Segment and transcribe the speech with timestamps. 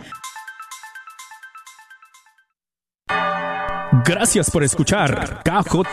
[4.05, 5.85] Gracias por escuchar KJON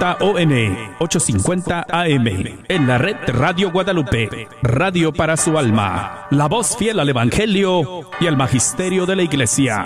[1.00, 2.28] 850 AM
[2.68, 8.28] en la red Radio Guadalupe, radio para su alma, la voz fiel al Evangelio y
[8.28, 9.86] al Magisterio de la Iglesia.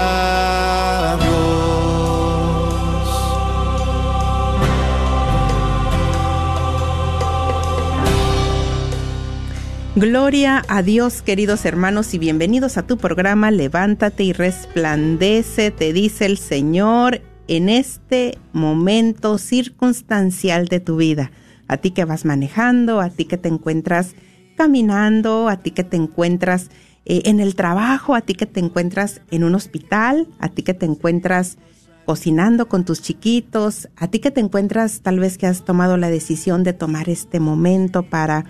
[10.01, 16.25] Gloria a Dios, queridos hermanos, y bienvenidos a tu programa Levántate y resplandece, te dice
[16.25, 21.29] el Señor en este momento circunstancial de tu vida.
[21.67, 24.15] A ti que vas manejando, a ti que te encuentras
[24.57, 26.71] caminando, a ti que te encuentras
[27.05, 30.73] eh, en el trabajo, a ti que te encuentras en un hospital, a ti que
[30.73, 31.59] te encuentras
[32.05, 36.09] cocinando con tus chiquitos, a ti que te encuentras tal vez que has tomado la
[36.09, 38.45] decisión de tomar este momento para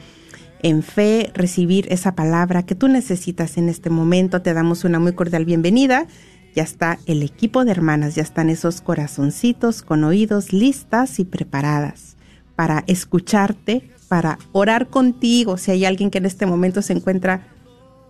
[0.63, 4.41] en fe recibir esa palabra que tú necesitas en este momento.
[4.41, 6.07] Te damos una muy cordial bienvenida.
[6.55, 12.17] Ya está el equipo de hermanas, ya están esos corazoncitos con oídos listas y preparadas
[12.55, 15.57] para escucharte, para orar contigo.
[15.57, 17.47] Si hay alguien que en este momento se encuentra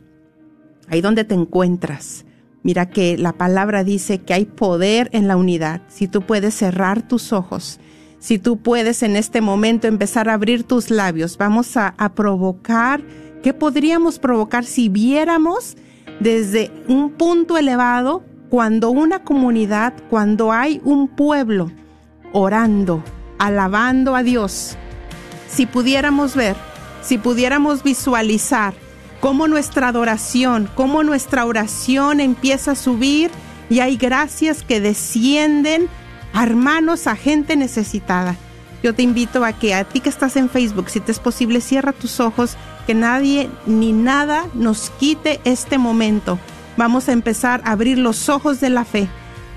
[0.88, 2.24] Ahí donde te encuentras.
[2.62, 5.82] Mira que la palabra dice que hay poder en la unidad.
[5.88, 7.78] Si tú puedes cerrar tus ojos,
[8.18, 13.02] si tú puedes en este momento empezar a abrir tus labios, vamos a, a provocar.
[13.42, 15.76] ¿Qué podríamos provocar si viéramos?
[16.20, 21.70] Desde un punto elevado cuando una comunidad, cuando hay un pueblo
[22.32, 23.02] orando,
[23.38, 24.76] alabando a Dios.
[25.48, 26.56] Si pudiéramos ver,
[27.02, 28.74] si pudiéramos visualizar
[29.20, 33.30] cómo nuestra adoración, cómo nuestra oración empieza a subir
[33.70, 35.88] y hay gracias que descienden
[36.32, 38.36] a hermanos, a gente necesitada.
[38.82, 41.60] Yo te invito a que a ti que estás en Facebook, si te es posible,
[41.60, 42.56] cierra tus ojos
[42.88, 46.38] que nadie ni nada nos quite este momento.
[46.78, 49.10] Vamos a empezar a abrir los ojos de la fe.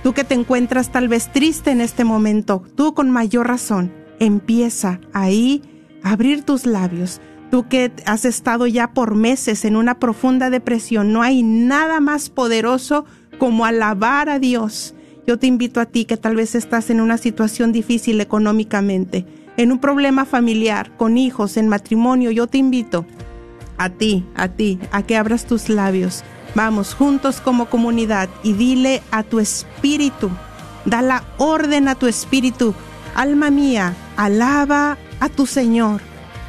[0.03, 4.99] Tú que te encuentras tal vez triste en este momento, tú con mayor razón, empieza
[5.13, 5.61] ahí
[6.03, 7.21] a abrir tus labios.
[7.49, 12.29] Tú que has estado ya por meses en una profunda depresión, no hay nada más
[12.29, 13.05] poderoso
[13.39, 14.93] como alabar a Dios.
[15.25, 19.25] Yo te invito a ti que tal vez estás en una situación difícil económicamente,
[19.61, 22.31] en un problema familiar, con hijos, en matrimonio.
[22.31, 23.05] Yo te invito
[23.77, 26.23] a ti, a ti, a que abras tus labios
[26.53, 30.29] Vamos juntos como comunidad y dile a tu espíritu,
[30.83, 32.73] da la orden a tu espíritu,
[33.15, 36.01] alma mía, alaba a tu Señor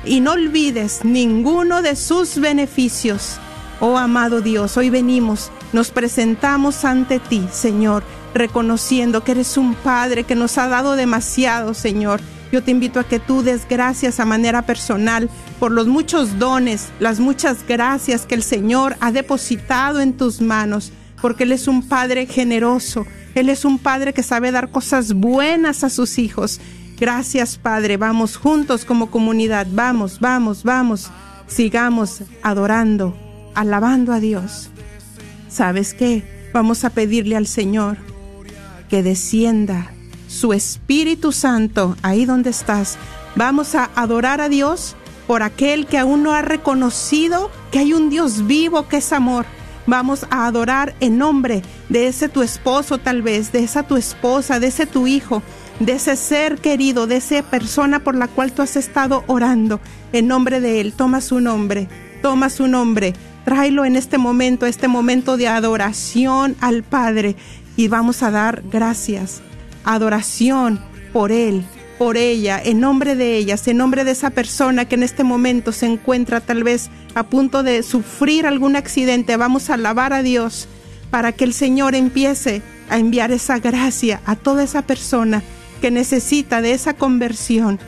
[0.05, 3.38] y no olvides ninguno de sus beneficios.
[3.79, 8.03] Oh amado Dios, hoy venimos, nos presentamos ante ti, Señor,
[8.35, 12.20] reconociendo que eres un Padre que nos ha dado demasiado, Señor
[12.52, 16.90] yo te invito a que tú des gracias a manera personal por los muchos dones,
[17.00, 21.88] las muchas gracias que el Señor ha depositado en tus manos, porque Él es un
[21.88, 26.60] Padre generoso, Él es un Padre que sabe dar cosas buenas a sus hijos.
[27.00, 31.10] Gracias Padre, vamos juntos como comunidad, vamos, vamos, vamos,
[31.46, 33.16] sigamos adorando,
[33.54, 34.69] alabando a Dios.
[35.49, 36.50] ¿Sabes qué?
[36.52, 37.96] Vamos a pedirle al Señor
[38.90, 39.92] que descienda
[40.32, 42.96] su Espíritu Santo ahí donde estás.
[43.37, 44.96] Vamos a adorar a Dios
[45.26, 49.46] por aquel que aún no ha reconocido que hay un Dios vivo que es amor.
[49.87, 54.58] Vamos a adorar en nombre de ese tu esposo tal vez, de esa tu esposa,
[54.58, 55.43] de ese tu hijo,
[55.81, 59.81] de ese ser querido, de esa persona por la cual tú has estado orando.
[60.12, 61.88] En nombre de Él, toma su nombre,
[62.23, 63.14] toma su nombre,
[63.44, 67.37] tráelo en este momento, este momento de adoración al Padre
[67.76, 69.43] y vamos a dar gracias
[69.84, 70.81] adoración
[71.12, 71.64] por Él,
[71.99, 75.73] por ella, en nombre de ellas, en nombre de esa persona que en este momento
[75.73, 79.37] se encuentra tal vez a punto de sufrir algún accidente.
[79.37, 80.69] Vamos a alabar a Dios
[81.11, 85.43] para que el Señor empiece a enviar esa gracia a toda esa persona
[85.81, 87.78] que necesita de esa conversión,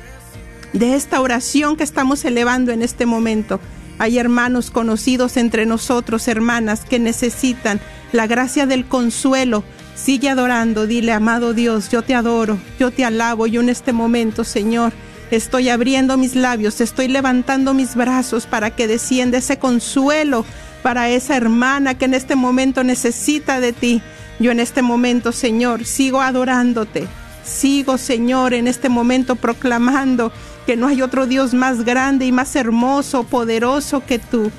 [0.73, 3.61] de esta oración que estamos elevando en este momento.
[3.99, 7.81] Hay hermanos conocidos entre nosotros, hermanas, que necesitan
[8.13, 9.65] la gracia del consuelo
[9.95, 14.45] Sigue adorando, dile, amado Dios, yo te adoro, yo te alabo, yo en este momento,
[14.45, 14.93] Señor,
[15.31, 20.45] estoy abriendo mis labios, estoy levantando mis brazos para que descienda ese consuelo
[20.85, 24.03] para esa hermana que en este momento necesita de ti.
[24.39, 27.09] Yo en este momento, Señor, sigo adorándote,
[27.43, 30.31] sigo, Señor, en este momento proclamando
[30.67, 34.53] que no hay otro Dios más grande y más hermoso, poderoso que tú.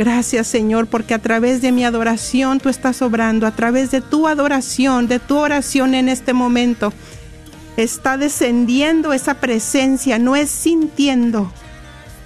[0.00, 4.26] Gracias Señor, porque a través de mi adoración tú estás obrando, a través de tu
[4.26, 6.90] adoración, de tu oración en este momento,
[7.76, 11.52] está descendiendo esa presencia, no es sintiendo,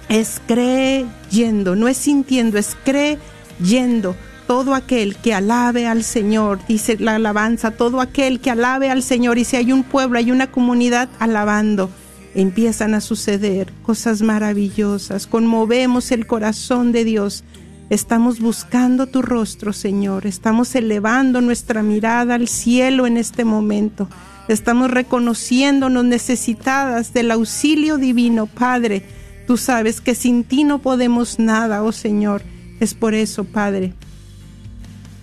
[0.07, 4.15] es creyendo, no es sintiendo, es creyendo.
[4.47, 9.37] Todo aquel que alabe al Señor, dice la alabanza, todo aquel que alabe al Señor,
[9.37, 11.89] y si hay un pueblo, hay una comunidad alabando,
[12.35, 17.43] empiezan a suceder cosas maravillosas, conmovemos el corazón de Dios
[17.89, 20.25] Estamos buscando tu rostro, Señor.
[20.25, 24.09] Estamos elevando nuestra mirada al cielo en este momento.
[24.47, 29.03] Estamos reconociéndonos necesitadas del auxilio divino, Padre.
[29.45, 32.41] Tú sabes que sin ti no podemos nada, oh Señor.
[32.79, 33.93] Es por eso, Padre,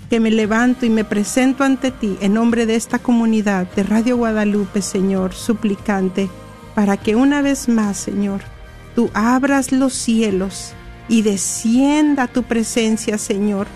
[0.08, 4.16] que me levanto y me presento ante ti en nombre de esta comunidad de Radio
[4.16, 6.30] Guadalupe, Señor, suplicante,
[6.76, 8.40] para que una vez más, Señor,
[8.94, 10.74] tú abras los cielos
[11.12, 13.66] y descienda tu presencia, Señor,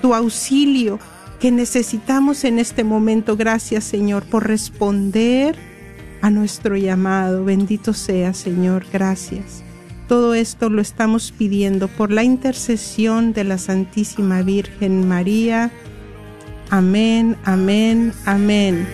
[0.00, 1.00] tu auxilio
[1.40, 3.36] que necesitamos en este momento.
[3.36, 5.56] Gracias, Señor, por responder
[6.22, 7.44] a nuestro llamado.
[7.44, 9.64] Bendito sea, Señor, gracias.
[10.06, 15.72] Todo esto lo estamos pidiendo por la intercesión de la Santísima Virgen María.
[16.70, 18.86] Amén, amén, amén.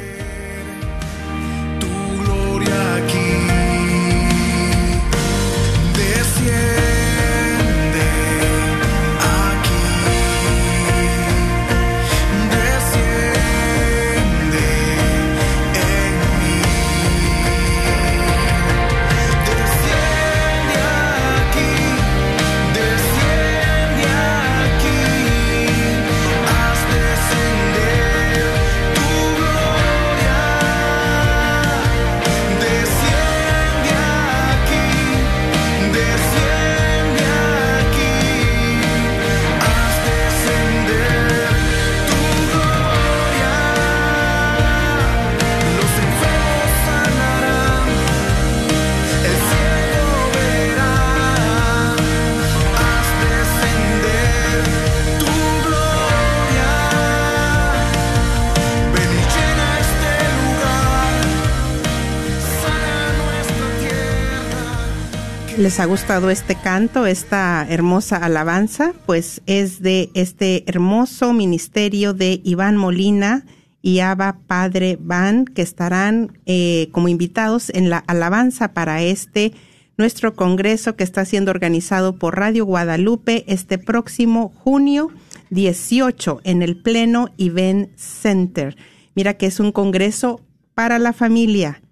[65.61, 72.40] Les ha gustado este canto, esta hermosa alabanza, pues es de este hermoso ministerio de
[72.45, 73.45] Iván Molina
[73.83, 79.52] y Abba Padre Van, que estarán eh, como invitados en la alabanza para este
[79.99, 85.11] nuestro congreso que está siendo organizado por Radio Guadalupe este próximo junio
[85.50, 88.76] 18 en el Pleno Event Center.
[89.14, 90.40] Mira que es un congreso
[90.73, 91.83] para la familia.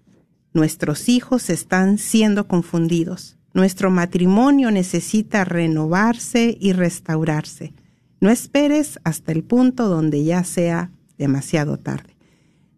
[0.53, 3.38] Nuestros hijos están siendo confundidos.
[3.59, 7.73] Nuestro matrimonio necesita renovarse y restaurarse.
[8.21, 12.15] No esperes hasta el punto donde ya sea demasiado tarde.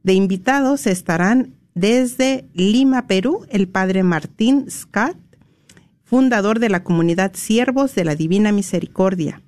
[0.02, 5.18] De invitados estarán desde Lima, Perú, el padre Martín Scott,
[6.04, 9.40] fundador de la comunidad Siervos de la Divina Misericordia.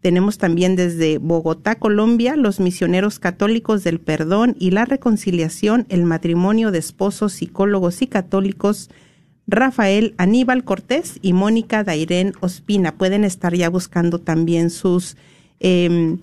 [0.00, 6.72] Tenemos también desde Bogotá, Colombia, los misioneros católicos del perdón y la reconciliación, el matrimonio
[6.72, 8.90] de esposos psicólogos y católicos,
[9.46, 12.92] Rafael Aníbal Cortés y Mónica Dairén Ospina.
[12.96, 15.16] Pueden estar ya buscando también sus
[15.60, 16.18] em,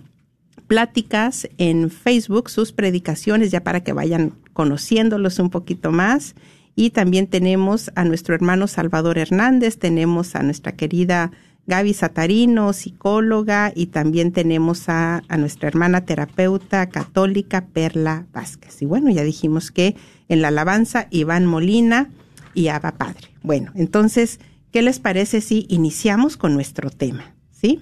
[0.68, 6.36] pláticas en Facebook, sus predicaciones, ya para que vayan conociéndolos un poquito más.
[6.76, 11.32] Y también tenemos a nuestro hermano Salvador Hernández, tenemos a nuestra querida
[11.68, 18.82] Gaby Satarino, psicóloga, y también tenemos a, a, nuestra hermana terapeuta católica Perla Vázquez.
[18.82, 19.96] Y bueno, ya dijimos que
[20.28, 22.10] en la alabanza Iván Molina
[22.54, 23.30] y Abba Padre.
[23.44, 24.40] Bueno, entonces,
[24.72, 27.36] ¿qué les parece si iniciamos con nuestro tema?
[27.52, 27.82] ¿Sí?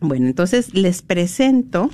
[0.00, 1.90] Bueno, entonces les presento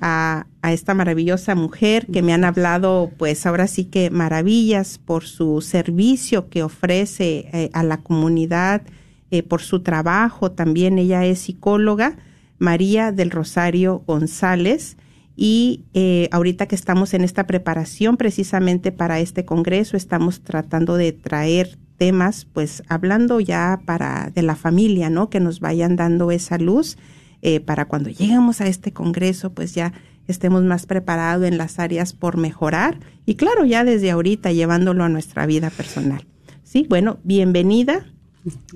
[0.00, 5.60] a, esta maravillosa mujer que me han hablado, pues ahora sí que maravillas por su
[5.60, 8.82] servicio que ofrece eh, a la comunidad,
[9.30, 10.50] eh, por su trabajo.
[10.50, 12.16] También ella es psicóloga,
[12.58, 14.96] María del Rosario González.
[15.36, 21.12] Y eh, ahorita que estamos en esta preparación precisamente para este congreso, estamos tratando de
[21.12, 25.28] traer temas, pues hablando ya para de la familia, ¿no?
[25.28, 26.96] Que nos vayan dando esa luz
[27.42, 29.92] eh, para cuando lleguemos a este Congreso, pues ya
[30.26, 35.08] estemos más preparados en las áreas por mejorar y claro, ya desde ahorita llevándolo a
[35.08, 36.26] nuestra vida personal.
[36.64, 38.06] Sí, bueno, bienvenida,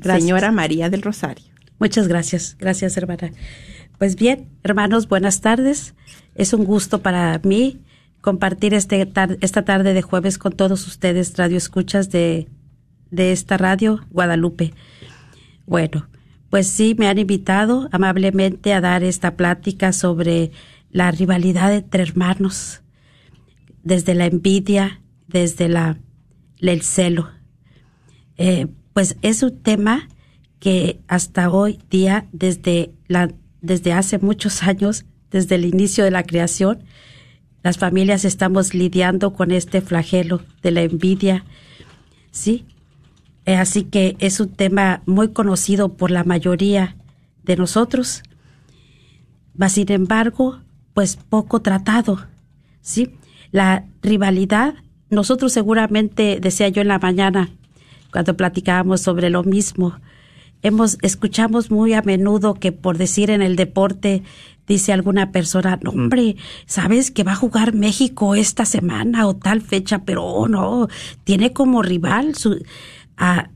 [0.03, 1.47] señora María del Rosario.
[1.79, 3.33] Muchas gracias, gracias hermana.
[4.01, 5.95] Pues bien, hermanos, buenas tardes.
[6.35, 7.83] Es un gusto para mí
[8.23, 9.07] compartir este
[9.43, 12.49] esta tarde de jueves con todos ustedes, radio escuchas de,
[13.11, 14.73] de esta radio Guadalupe.
[15.67, 16.09] Bueno,
[16.49, 20.51] pues sí, me han invitado amablemente a dar esta plática sobre
[20.91, 22.81] la rivalidad entre hermanos,
[23.83, 25.99] desde la envidia, desde la,
[26.59, 27.29] el celo.
[28.39, 30.09] Eh, pues es un tema
[30.59, 33.31] que hasta hoy día, desde, la,
[33.63, 36.85] desde hace muchos años, desde el inicio de la creación,
[37.63, 41.45] las familias estamos lidiando con este flagelo de la envidia,
[42.31, 42.65] ¿sí?
[43.45, 46.97] Eh, así que es un tema muy conocido por la mayoría
[47.43, 48.23] de nosotros,
[49.69, 50.61] sin embargo,
[50.95, 52.21] pues poco tratado,
[52.81, 53.13] ¿sí?
[53.53, 54.75] La rivalidad,
[55.11, 57.51] nosotros seguramente, decía yo en la mañana,
[58.11, 59.99] cuando platicábamos sobre lo mismo,
[60.63, 64.23] hemos, escuchamos muy a menudo que por decir en el deporte,
[64.67, 66.37] dice alguna persona, no, hombre,
[66.67, 70.89] sabes que va a jugar México esta semana o tal fecha, pero oh, no,
[71.25, 72.63] tiene como rival su,
[73.17, 73.51] a,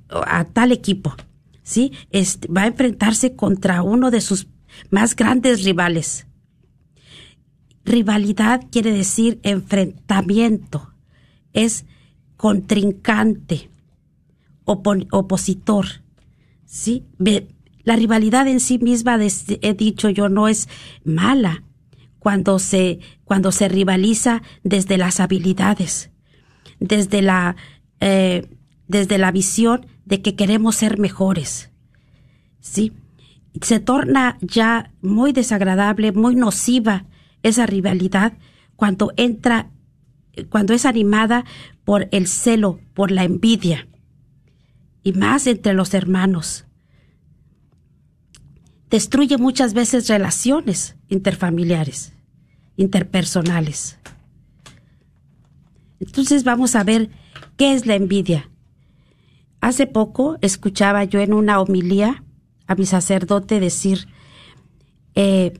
[0.52, 1.14] tal equipo,
[1.62, 1.92] ¿sí?
[2.10, 4.48] Este, va a enfrentarse contra uno de sus
[4.90, 6.26] más grandes rivales.
[7.84, 10.90] Rivalidad quiere decir enfrentamiento,
[11.52, 11.84] es
[12.36, 13.70] contrincante,
[14.64, 16.03] opositor,
[16.74, 17.04] ¿sí?
[17.84, 20.68] La rivalidad en sí misma, he dicho yo, no es
[21.04, 21.62] mala
[22.18, 26.10] cuando se, cuando se rivaliza desde las habilidades,
[26.80, 27.54] desde la
[28.00, 28.48] eh,
[28.88, 31.70] desde la visión de que queremos ser mejores.
[32.60, 32.92] ¿Sí?
[33.62, 37.06] Se torna ya muy desagradable, muy nociva
[37.42, 38.32] esa rivalidad
[38.74, 39.70] cuando entra,
[40.50, 41.44] cuando es animada
[41.84, 43.86] por el celo, por la envidia,
[45.04, 46.63] y más entre los hermanos.
[48.94, 52.12] Destruye muchas veces relaciones interfamiliares,
[52.76, 53.98] interpersonales.
[55.98, 57.10] Entonces vamos a ver
[57.56, 58.52] qué es la envidia.
[59.60, 62.22] Hace poco escuchaba yo en una homilía
[62.68, 64.06] a mi sacerdote decir,
[65.16, 65.58] eh,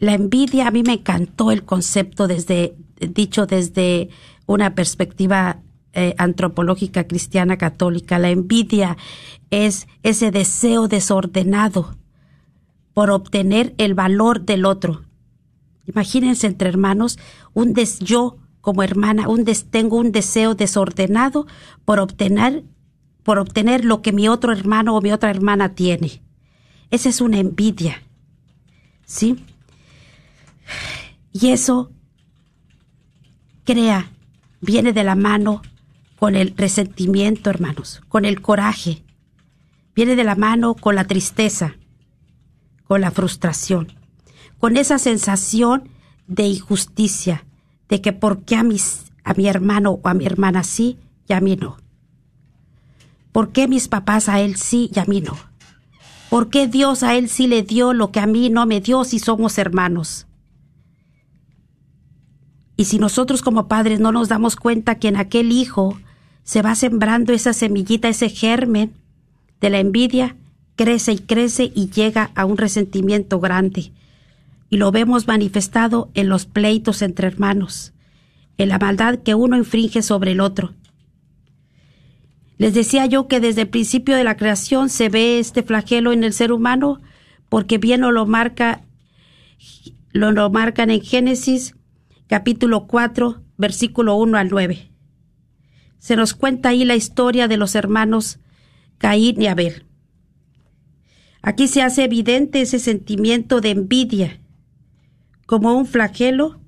[0.00, 4.08] la envidia, a mí me encantó el concepto desde, dicho desde
[4.46, 5.62] una perspectiva
[5.92, 8.18] eh, antropológica cristiana católica.
[8.18, 8.96] La envidia
[9.50, 12.01] es ese deseo desordenado
[12.94, 15.02] por obtener el valor del otro.
[15.86, 17.18] Imagínense entre hermanos,
[17.54, 21.46] un des, yo como hermana, un des, tengo un deseo desordenado
[21.84, 22.64] por obtener
[23.22, 26.22] por obtener lo que mi otro hermano o mi otra hermana tiene.
[26.90, 28.02] Esa es una envidia.
[29.06, 29.44] ¿Sí?
[31.32, 31.92] Y eso
[33.64, 34.10] crea,
[34.60, 35.62] viene de la mano
[36.18, 39.02] con el resentimiento, hermanos, con el coraje.
[39.94, 41.76] Viene de la mano con la tristeza,
[42.92, 43.88] con la frustración,
[44.58, 45.88] con esa sensación
[46.26, 47.46] de injusticia,
[47.88, 51.32] de que por qué a, mis, a mi hermano o a mi hermana sí y
[51.32, 51.78] a mí no.
[53.32, 55.38] ¿Por qué mis papás a él sí y a mí no?
[56.28, 59.04] ¿Por qué Dios a él sí le dio lo que a mí no me dio
[59.04, 60.26] si somos hermanos?
[62.76, 65.98] Y si nosotros como padres no nos damos cuenta que en aquel hijo
[66.42, 68.92] se va sembrando esa semillita, ese germen
[69.62, 70.36] de la envidia,
[70.76, 73.92] crece y crece y llega a un resentimiento grande.
[74.70, 77.92] Y lo vemos manifestado en los pleitos entre hermanos,
[78.58, 80.72] en la maldad que uno infringe sobre el otro.
[82.58, 86.24] Les decía yo que desde el principio de la creación se ve este flagelo en
[86.24, 87.00] el ser humano,
[87.48, 88.82] porque bien lo, marca,
[90.12, 91.74] lo, lo marcan en Génesis
[92.28, 94.90] capítulo 4, versículo 1 al 9.
[95.98, 98.38] Se nos cuenta ahí la historia de los hermanos
[98.98, 99.84] Caín y Abel.
[101.42, 104.40] Aquí se hace evidente ese sentimiento de envidia
[105.46, 106.60] como un flagelo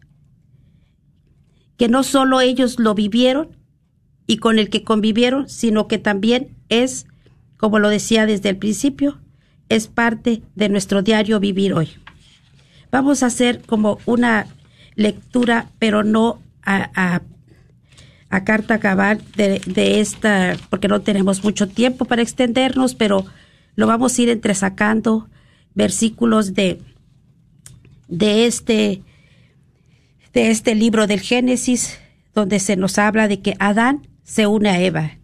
[1.76, 3.56] que no solo ellos lo vivieron,
[4.26, 7.06] y con el que convivieron, sino que también es,
[7.56, 9.20] como lo decía desde el principio,
[9.68, 11.90] es parte de nuestro diario vivir hoy.
[12.90, 14.46] Vamos a hacer como una
[14.94, 17.20] lectura, pero no a,
[18.44, 23.26] carta cabal de, de, esta, porque no tenemos mucho tiempo para extendernos, pero
[23.76, 25.28] lo vamos a ir entresacando
[25.74, 26.80] versículos de,
[28.08, 29.02] de este
[30.32, 32.00] de este libro del Génesis,
[32.34, 35.18] donde se nos habla de que Adán se une a Eva.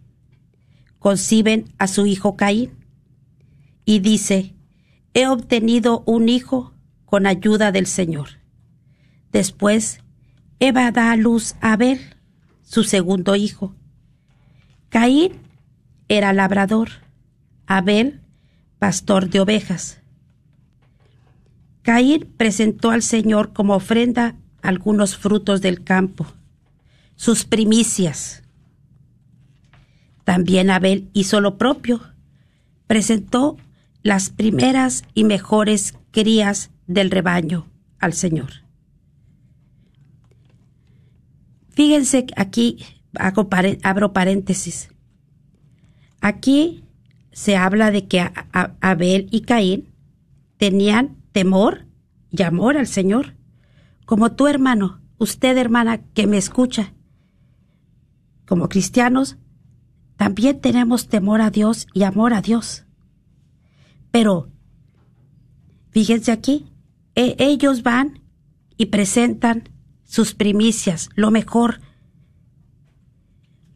[0.99, 2.71] Conciben a su hijo Caín
[3.83, 4.55] y dice,
[5.13, 6.73] he obtenido un hijo
[7.03, 8.39] con ayuda del Señor.
[9.33, 9.99] Después,
[10.59, 11.99] Eva da a luz a Abel,
[12.61, 13.75] su segundo hijo.
[14.87, 15.33] Caín
[16.07, 16.89] era labrador,
[17.65, 18.20] Abel
[18.81, 20.01] pastor de ovejas.
[21.83, 26.25] Caín presentó al Señor como ofrenda algunos frutos del campo,
[27.15, 28.41] sus primicias.
[30.23, 32.01] También Abel hizo lo propio.
[32.87, 33.55] Presentó
[34.01, 37.67] las primeras y mejores crías del rebaño
[37.99, 38.49] al Señor.
[41.69, 42.83] Fíjense aquí,
[43.83, 44.89] abro paréntesis.
[46.19, 46.83] Aquí
[47.31, 48.29] se habla de que
[48.81, 49.89] Abel y Caín
[50.57, 51.85] tenían temor
[52.29, 53.35] y amor al Señor,
[54.05, 56.93] como tu hermano, usted hermana que me escucha.
[58.45, 59.37] Como cristianos
[60.17, 62.85] también tenemos temor a Dios y amor a Dios.
[64.11, 64.49] Pero,
[65.89, 66.67] fíjense aquí,
[67.15, 68.21] e, ellos van
[68.77, 69.69] y presentan
[70.03, 71.81] sus primicias, lo mejor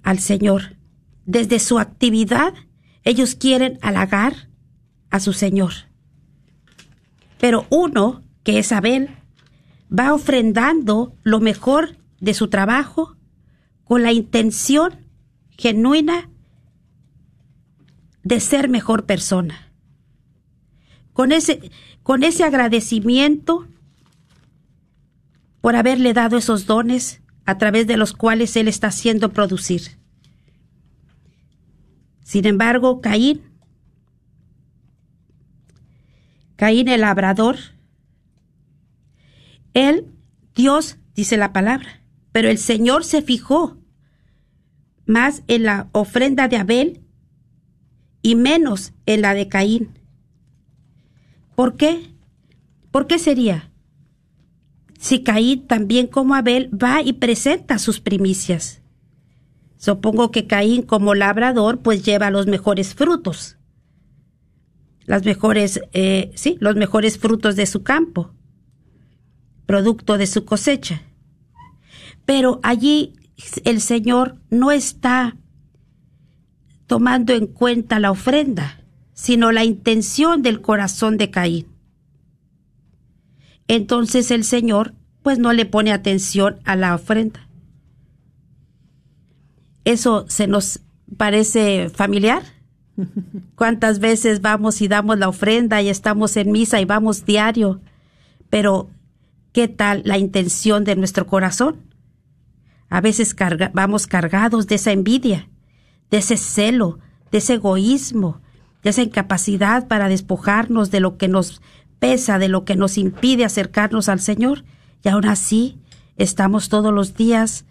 [0.03, 0.75] al Señor.
[1.25, 2.53] Desde su actividad,
[3.05, 4.49] ellos quieren halagar
[5.11, 5.73] a su Señor.
[7.39, 9.09] Pero uno, que es Abel,
[9.97, 13.15] va ofrendando lo mejor de su trabajo
[13.83, 15.05] con la intención
[15.51, 16.29] genuina
[18.23, 19.71] de ser mejor persona.
[21.13, 23.67] Con ese, con ese agradecimiento
[25.61, 29.99] por haberle dado esos dones a través de los cuales Él está haciendo producir.
[32.25, 33.43] Sin embargo, Caín,
[36.55, 37.55] Caín el labrador,
[39.75, 40.07] él,
[40.55, 43.77] Dios, dice la palabra, pero el Señor se fijó
[45.05, 47.01] más en la ofrenda de Abel
[48.23, 49.99] y menos en la de Caín.
[51.53, 52.11] ¿Por qué?
[52.89, 53.71] ¿Por qué sería?
[54.97, 58.81] Si Caín también como Abel va y presenta sus primicias.
[59.85, 63.57] Supongo que Caín como labrador pues lleva los mejores frutos.
[65.05, 68.31] Las mejores, eh, sí, los mejores frutos de su campo,
[69.67, 71.03] producto de su cosecha.
[72.25, 73.13] Pero allí
[73.63, 75.37] el Señor no está
[76.87, 78.81] tomando en cuenta la ofrenda,
[79.13, 81.67] sino la intención del corazón de Caín.
[83.67, 87.44] Entonces el Señor pues no le pone atención a la ofrenda.
[89.85, 90.81] ¿Eso se nos
[91.15, 92.43] parece familiar?
[93.55, 97.81] ¿Cuántas veces vamos y damos la ofrenda y estamos en misa y vamos diario?
[98.49, 98.89] Pero,
[99.53, 101.77] ¿qué tal la intención de nuestro corazón?
[102.89, 103.35] A veces
[103.73, 105.49] vamos cargados de esa envidia,
[106.09, 106.99] de ese celo,
[107.31, 108.41] de ese egoísmo,
[108.83, 111.61] de esa incapacidad para despojarnos de lo que nos
[111.99, 114.63] pesa, de lo que nos impide acercarnos al Señor.
[115.03, 115.77] Y aún así
[116.17, 117.65] estamos todos los días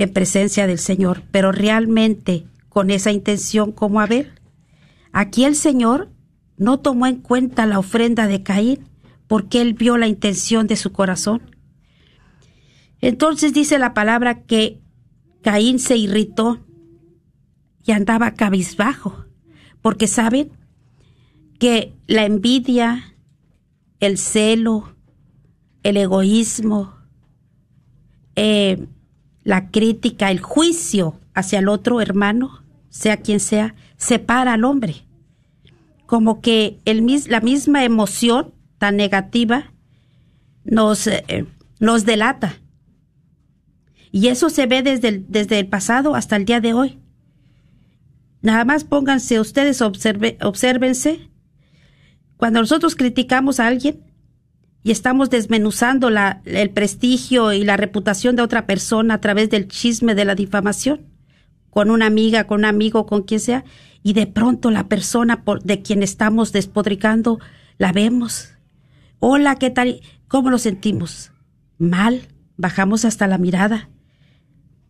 [0.00, 4.32] en presencia del Señor, pero realmente con esa intención como Abel.
[5.12, 6.08] Aquí el Señor
[6.56, 8.88] no tomó en cuenta la ofrenda de Caín
[9.26, 11.54] porque él vio la intención de su corazón.
[13.02, 14.80] Entonces dice la palabra que
[15.42, 16.64] Caín se irritó
[17.84, 19.26] y andaba cabizbajo,
[19.82, 20.50] porque saben
[21.58, 23.14] que la envidia,
[24.00, 24.94] el celo,
[25.82, 26.94] el egoísmo,
[28.36, 28.86] eh,
[29.42, 35.06] la crítica, el juicio hacia el otro hermano, sea quien sea, separa al hombre.
[36.06, 39.72] Como que el, la misma emoción tan negativa
[40.64, 41.46] nos, eh,
[41.78, 42.54] nos delata.
[44.12, 46.98] Y eso se ve desde el, desde el pasado hasta el día de hoy.
[48.42, 51.30] Nada más pónganse ustedes, observe, obsérvense.
[52.36, 54.02] Cuando nosotros criticamos a alguien
[54.82, 59.68] y estamos desmenuzando la, el prestigio y la reputación de otra persona a través del
[59.68, 61.06] chisme de la difamación,
[61.68, 63.64] con una amiga, con un amigo, con quien sea,
[64.02, 67.38] y de pronto la persona de quien estamos despodricando
[67.78, 68.50] la vemos.
[69.18, 70.00] Hola, ¿qué tal?
[70.28, 71.32] ¿Cómo nos sentimos?
[71.78, 73.90] Mal, bajamos hasta la mirada,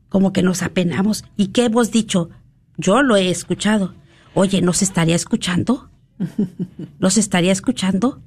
[0.09, 1.24] como que nos apenamos.
[1.37, 2.31] ¿Y qué hemos dicho?
[2.76, 3.94] Yo lo he escuchado.
[4.35, 5.90] Oye, ¿nos estaría escuchando?
[7.00, 8.22] ¿Nos estaría escuchando?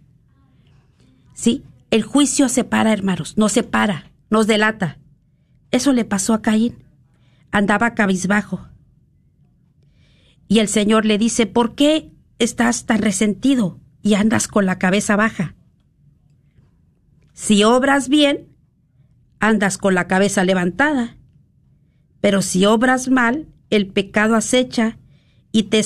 [1.33, 4.99] Sí, el juicio separa, hermanos, nos separa, nos delata.
[5.71, 6.83] Eso le pasó a Caín.
[7.51, 8.67] Andaba cabizbajo.
[10.47, 15.15] Y el Señor le dice, ¿por qué estás tan resentido y andas con la cabeza
[15.15, 15.55] baja?
[17.33, 18.49] Si obras bien,
[19.39, 21.17] andas con la cabeza levantada.
[22.21, 24.97] Pero si obras mal, el pecado acecha
[25.51, 25.83] y te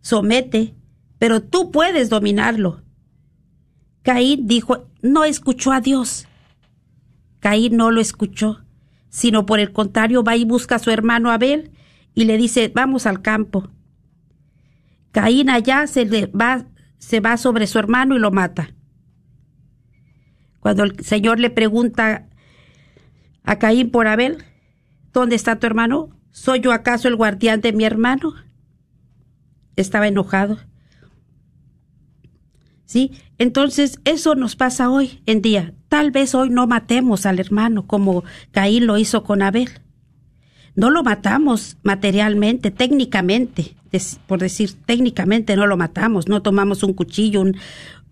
[0.00, 0.74] somete,
[1.18, 2.82] pero tú puedes dominarlo.
[4.08, 6.26] Caín dijo, no escuchó a Dios.
[7.40, 8.64] Caín no lo escuchó,
[9.10, 11.72] sino por el contrario va y busca a su hermano Abel
[12.14, 13.68] y le dice, vamos al campo.
[15.12, 16.64] Caín allá se, va,
[16.96, 18.74] se va sobre su hermano y lo mata.
[20.60, 22.30] Cuando el Señor le pregunta
[23.42, 24.42] a Caín por Abel,
[25.12, 26.16] ¿dónde está tu hermano?
[26.30, 28.32] ¿Soy yo acaso el guardián de mi hermano?
[29.76, 30.56] Estaba enojado.
[32.88, 33.12] ¿Sí?
[33.36, 35.74] Entonces, eso nos pasa hoy en día.
[35.90, 39.68] Tal vez hoy no matemos al hermano como Caín lo hizo con Abel.
[40.74, 43.76] No lo matamos materialmente, técnicamente,
[44.26, 47.56] por decir técnicamente no lo matamos, no tomamos un cuchillo, un,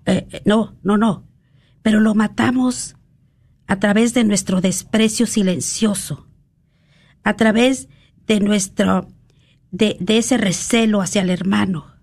[0.04, 1.24] eh, eh, no, no, no.
[1.80, 2.96] Pero lo matamos
[3.66, 6.26] a través de nuestro desprecio silencioso,
[7.24, 7.88] a través
[8.26, 9.08] de nuestro,
[9.70, 11.95] de, de ese recelo hacia el hermano,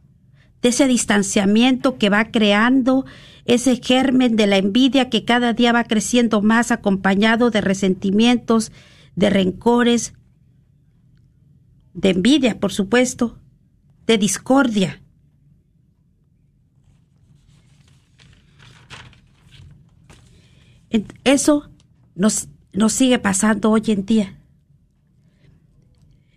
[0.63, 3.05] de ese distanciamiento que va creando
[3.45, 8.71] ese germen de la envidia que cada día va creciendo más acompañado de resentimientos,
[9.15, 10.13] de rencores,
[11.93, 13.37] de envidia, por supuesto,
[14.07, 15.01] de discordia.
[21.25, 21.69] Eso
[22.15, 24.39] nos, nos sigue pasando hoy en día.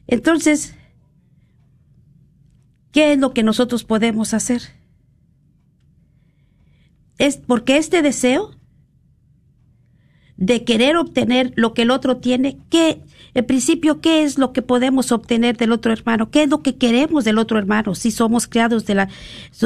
[0.09, 0.75] Entonces,
[2.97, 4.63] ¿qué es lo que nosotros podemos hacer?
[7.19, 8.53] Es porque este deseo
[10.39, 13.03] de querer obtener lo que el otro tiene, ¿qué,
[13.35, 16.31] en principio, qué es lo que podemos obtener del otro hermano?
[16.31, 17.95] ¿Qué es lo que queremos del otro hermano?
[17.95, 19.11] Si somos criados de la,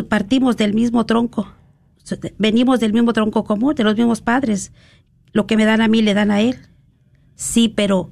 [0.08, 1.54] partimos del mismo tronco,
[2.36, 4.72] venimos del mismo tronco común, de los mismos padres.
[5.32, 6.56] Lo que me dan a mí le dan a él.
[7.36, 8.10] Sí, pero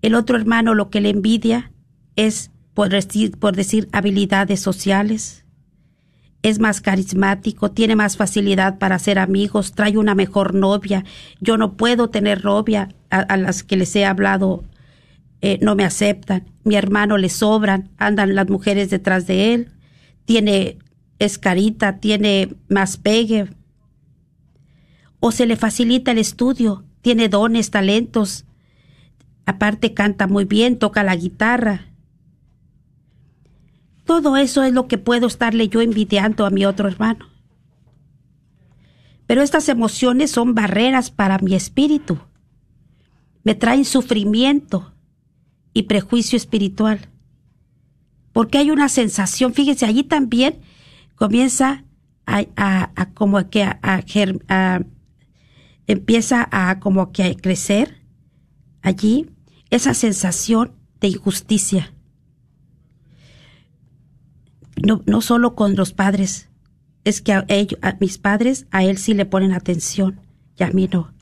[0.00, 1.70] el otro hermano lo que le envidia
[2.16, 5.44] es, por decir, habilidades sociales.
[6.42, 11.04] Es más carismático, tiene más facilidad para hacer amigos, trae una mejor novia.
[11.40, 14.64] Yo no puedo tener novia a, las que les he hablado,
[15.40, 16.50] eh, no me aceptan.
[16.64, 19.72] Mi hermano le sobran, andan las mujeres detrás de él.
[20.26, 20.78] Tiene,
[21.18, 23.48] es carita, tiene más pegue.
[25.20, 28.44] O se le facilita el estudio, tiene dones, talentos
[29.46, 31.86] Aparte canta muy bien, toca la guitarra.
[34.04, 37.26] Todo eso es lo que puedo estarle yo envidiando a mi otro hermano.
[39.26, 42.18] Pero estas emociones son barreras para mi espíritu.
[43.42, 44.94] Me traen sufrimiento
[45.72, 47.08] y prejuicio espiritual.
[48.32, 50.60] Porque hay una sensación, fíjense, allí también
[51.14, 51.84] comienza
[52.26, 53.68] a, como que
[55.86, 58.02] empieza a como que a crecer
[58.82, 59.30] allí
[59.70, 61.94] esa sensación de injusticia.
[64.82, 66.48] No, no solo con los padres,
[67.04, 70.20] es que a, ellos, a mis padres, a él sí le ponen atención
[70.58, 71.12] y a mí no.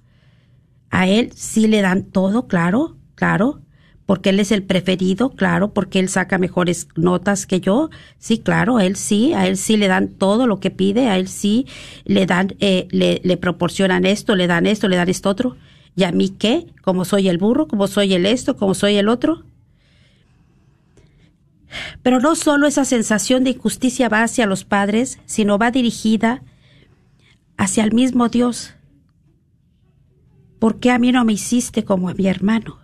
[0.91, 3.63] A él sí le dan todo, claro, claro,
[4.07, 8.77] porque él es el preferido, claro, porque él saca mejores notas que yo, sí, claro,
[8.77, 11.67] a él sí, a él sí le dan todo lo que pide, a él sí
[12.05, 15.57] le dan, eh, le, proporcionan esto, le dan esto, le dan esto otro.
[15.95, 16.67] ¿Y a mí qué?
[16.83, 19.45] Como soy el burro, como soy el esto, como soy el otro.
[22.03, 26.43] Pero no solo esa sensación de injusticia va hacia los padres, sino va dirigida
[27.57, 28.75] hacia el mismo Dios.
[30.59, 32.79] ¿Por qué a mí no me hiciste como a mi hermano?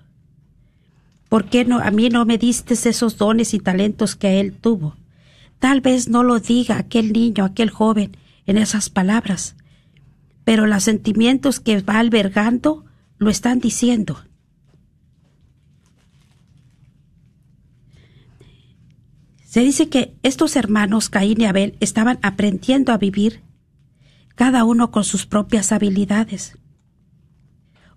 [1.29, 4.97] ¿Por qué no, a mí no me diste esos dones y talentos que él tuvo?
[5.59, 9.57] Tal vez no lo diga aquel niño, aquel joven, en esas palabras,
[10.45, 12.87] pero los sentimientos que va albergando
[13.19, 14.25] lo están diciendo.
[19.49, 23.41] Se dice que estos hermanos Caín y Abel estaban aprendiendo a vivir,
[24.35, 26.59] cada uno con sus propias habilidades.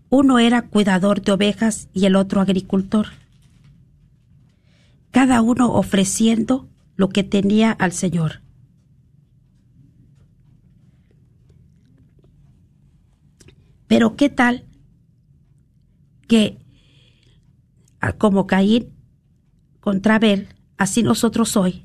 [0.07, 3.07] Uno era cuidador de ovejas y el otro agricultor.
[5.11, 8.41] Cada uno ofreciendo lo que tenía al Señor.
[13.87, 14.63] Pero ¿qué tal
[16.29, 16.59] que
[18.17, 18.93] como Caín
[19.81, 20.47] contra Abel,
[20.82, 21.84] así nosotros hoy,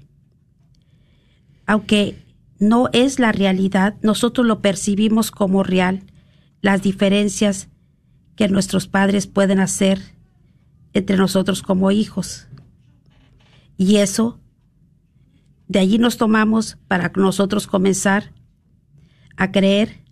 [1.66, 2.24] aunque
[2.58, 6.04] no es la realidad, nosotros lo percibimos como real,
[6.62, 7.68] las diferencias
[8.36, 10.00] que nuestros padres pueden hacer
[10.94, 12.48] entre nosotros como hijos.
[13.76, 14.40] Y eso,
[15.68, 18.32] de allí nos tomamos para nosotros comenzar
[19.36, 20.04] a creer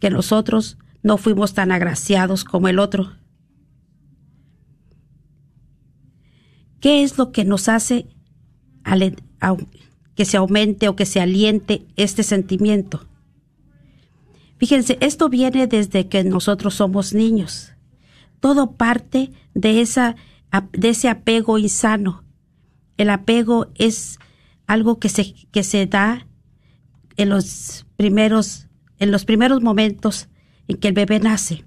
[0.00, 3.12] que nosotros no fuimos tan agraciados como el otro.
[6.86, 8.06] ¿Qué es lo que nos hace
[10.14, 13.08] que se aumente o que se aliente este sentimiento?
[14.58, 17.72] Fíjense, esto viene desde que nosotros somos niños.
[18.38, 20.14] Todo parte de, esa,
[20.74, 22.22] de ese apego insano.
[22.98, 24.20] El apego es
[24.68, 26.28] algo que se, que se da
[27.16, 28.68] en los primeros,
[29.00, 30.28] en los primeros momentos
[30.68, 31.64] en que el bebé nace.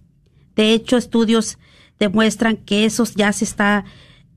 [0.55, 1.57] De hecho, estudios
[1.99, 3.83] demuestran que eso ya se está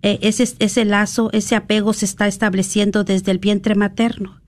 [0.03, 4.41] ese, ese lazo, ese apego se está estableciendo desde el vientre materno,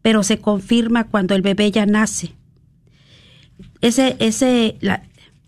[0.00, 2.36] pero se confirma cuando el bebé ya nace.
[3.80, 4.78] Ese, ese,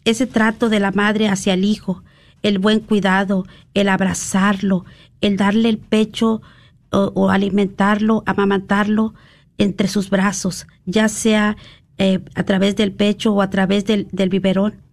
[0.04, 2.02] ese trato de la madre hacia el hijo,
[2.42, 4.84] el buen cuidado, el abrazarlo,
[5.20, 6.42] el darle el pecho
[6.90, 9.14] o, alimentarlo, amamantarlo
[9.58, 11.56] entre sus brazos, ya sea
[11.98, 14.87] eh, a través del pecho o a través del, del biberón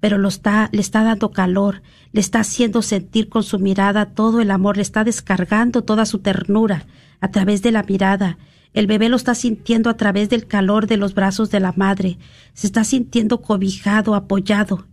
[0.00, 1.82] pero lo está, le está dando calor,
[2.12, 6.18] le está haciendo sentir con su mirada todo el amor, le está descargando toda su
[6.18, 6.86] ternura
[7.20, 8.38] a través de la mirada.
[8.72, 12.18] El bebé lo está sintiendo a través del calor de los brazos de la madre,
[12.54, 14.86] se está sintiendo cobijado, apoyado.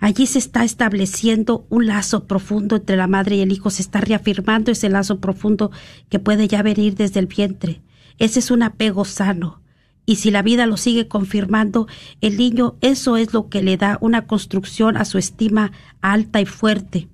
[0.00, 4.00] Allí se está estableciendo un lazo profundo entre la madre y el hijo, se está
[4.00, 5.70] reafirmando ese lazo profundo
[6.08, 7.82] que puede ya venir desde el vientre.
[8.18, 9.61] Ese es un apego sano.
[10.04, 11.86] Y si la vida lo sigue confirmando,
[12.20, 16.46] el niño eso es lo que le da una construcción a su estima alta y
[16.46, 17.08] fuerte.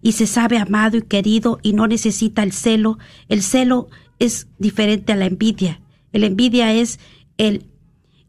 [0.00, 2.98] Y se sabe amado y querido y no necesita el celo.
[3.28, 5.80] El celo es diferente a la envidia.
[6.12, 7.00] La envidia es
[7.36, 7.66] el,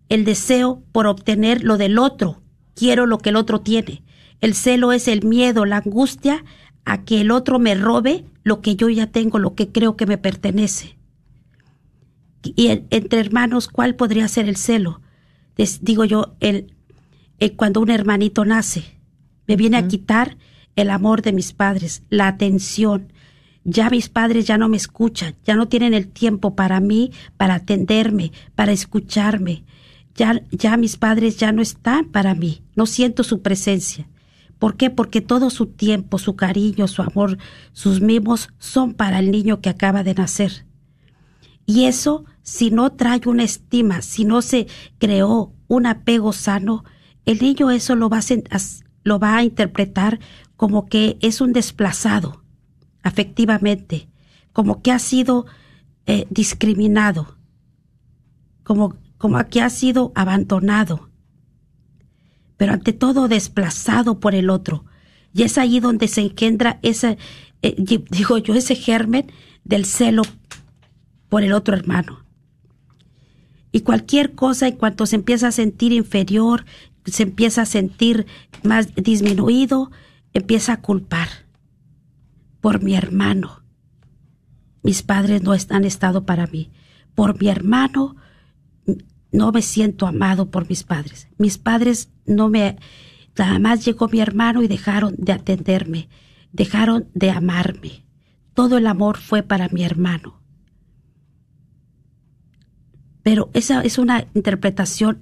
[0.10, 2.42] el deseo por obtener lo del otro.
[2.76, 4.04] Quiero lo que el otro tiene.
[4.42, 6.44] El celo es el miedo, la angustia
[6.84, 10.06] a que el otro me robe lo que yo ya tengo, lo que creo que
[10.06, 10.99] me pertenece
[12.44, 15.02] y entre hermanos, ¿cuál podría ser el celo?
[15.82, 16.74] digo yo, el,
[17.58, 18.98] cuando un hermanito nace,
[19.48, 20.38] me viene a quitar
[20.76, 23.12] el amor de mis padres, la atención.
[23.66, 27.56] Ya mis padres ya no me escuchan, ya no tienen el tiempo para mí, para
[27.56, 29.64] atenderme, para escucharme.
[30.16, 34.08] Ya, ya mis padres ya no están para mí, no siento su presencia.
[34.60, 34.90] ¿Por qué?
[34.90, 37.38] Porque todo su tiempo, su cariño, su amor,
[37.72, 40.66] sus mimos son para el niño que acaba de nacer.
[41.70, 44.66] Y eso, si no trae una estima, si no se
[44.98, 46.84] creó un apego sano,
[47.26, 48.60] el niño eso lo va a,
[49.04, 50.20] lo va a interpretar
[50.56, 52.44] como que es un desplazado,
[53.04, 54.10] afectivamente,
[54.52, 55.46] como que ha sido
[56.08, 57.38] eh, discriminado,
[58.64, 61.12] como, como que ha sido abandonado,
[62.58, 64.86] pero ante todo desplazado por el otro.
[65.34, 67.20] Y es ahí donde se engendra ese,
[67.62, 67.76] eh,
[68.10, 69.32] digo yo, ese germen
[69.64, 70.24] del celo
[71.30, 72.26] por el otro hermano.
[73.72, 76.66] Y cualquier cosa en cuanto se empieza a sentir inferior,
[77.06, 78.26] se empieza a sentir
[78.64, 79.92] más disminuido,
[80.34, 81.30] empieza a culpar
[82.62, 83.64] por mi hermano.
[84.82, 86.72] mis padres no han estado para mí.
[87.14, 88.16] Por mi hermano
[89.32, 91.28] no me siento amado por mis padres.
[91.38, 92.78] Mis padres no me...
[93.38, 96.10] Nada más llegó mi hermano y dejaron de atenderme,
[96.52, 98.06] dejaron de amarme.
[98.54, 100.42] Todo el amor fue para mi hermano.
[103.24, 105.22] Pero esa es una interpretación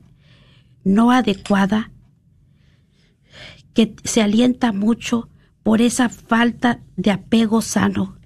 [0.84, 1.92] no adecuada
[3.74, 5.30] que se alienta mucho
[5.64, 8.18] por esa falta de apego sano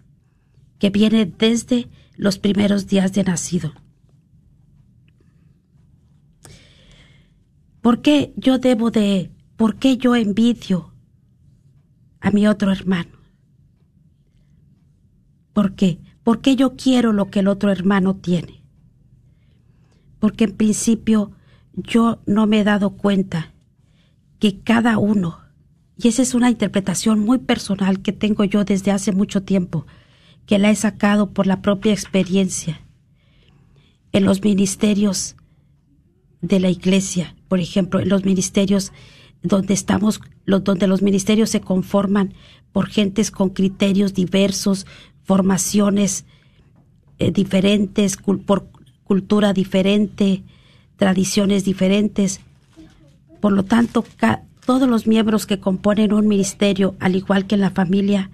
[0.80, 3.74] que viene desde los primeros días de nacido.
[7.82, 10.94] ¿Por qué yo debo de, por qué yo envidio
[12.20, 13.18] a mi otro hermano?
[15.54, 16.00] ¿Por qué?
[16.24, 18.61] ¿Por qué yo quiero lo que el otro hermano tiene?
[20.22, 21.32] Porque en principio
[21.74, 23.54] yo no me he dado cuenta
[24.40, 25.40] que cada uno,
[25.98, 29.86] y esa es una interpretación muy personal que tengo yo desde hace mucho tiempo,
[30.46, 32.82] que la he sacado por la propia experiencia
[34.12, 35.36] en los ministerios
[36.42, 38.94] de la iglesia, por ejemplo, en los ministerios
[39.42, 42.36] donde estamos, donde los ministerios se conforman
[42.72, 44.86] por gentes con criterios diversos,
[45.24, 46.26] formaciones
[47.18, 48.71] eh, diferentes, por
[49.12, 50.42] cultura diferente,
[50.96, 52.40] tradiciones diferentes.
[53.42, 54.06] Por lo tanto,
[54.66, 58.30] todos los miembros que componen un ministerio, al igual que en la familia,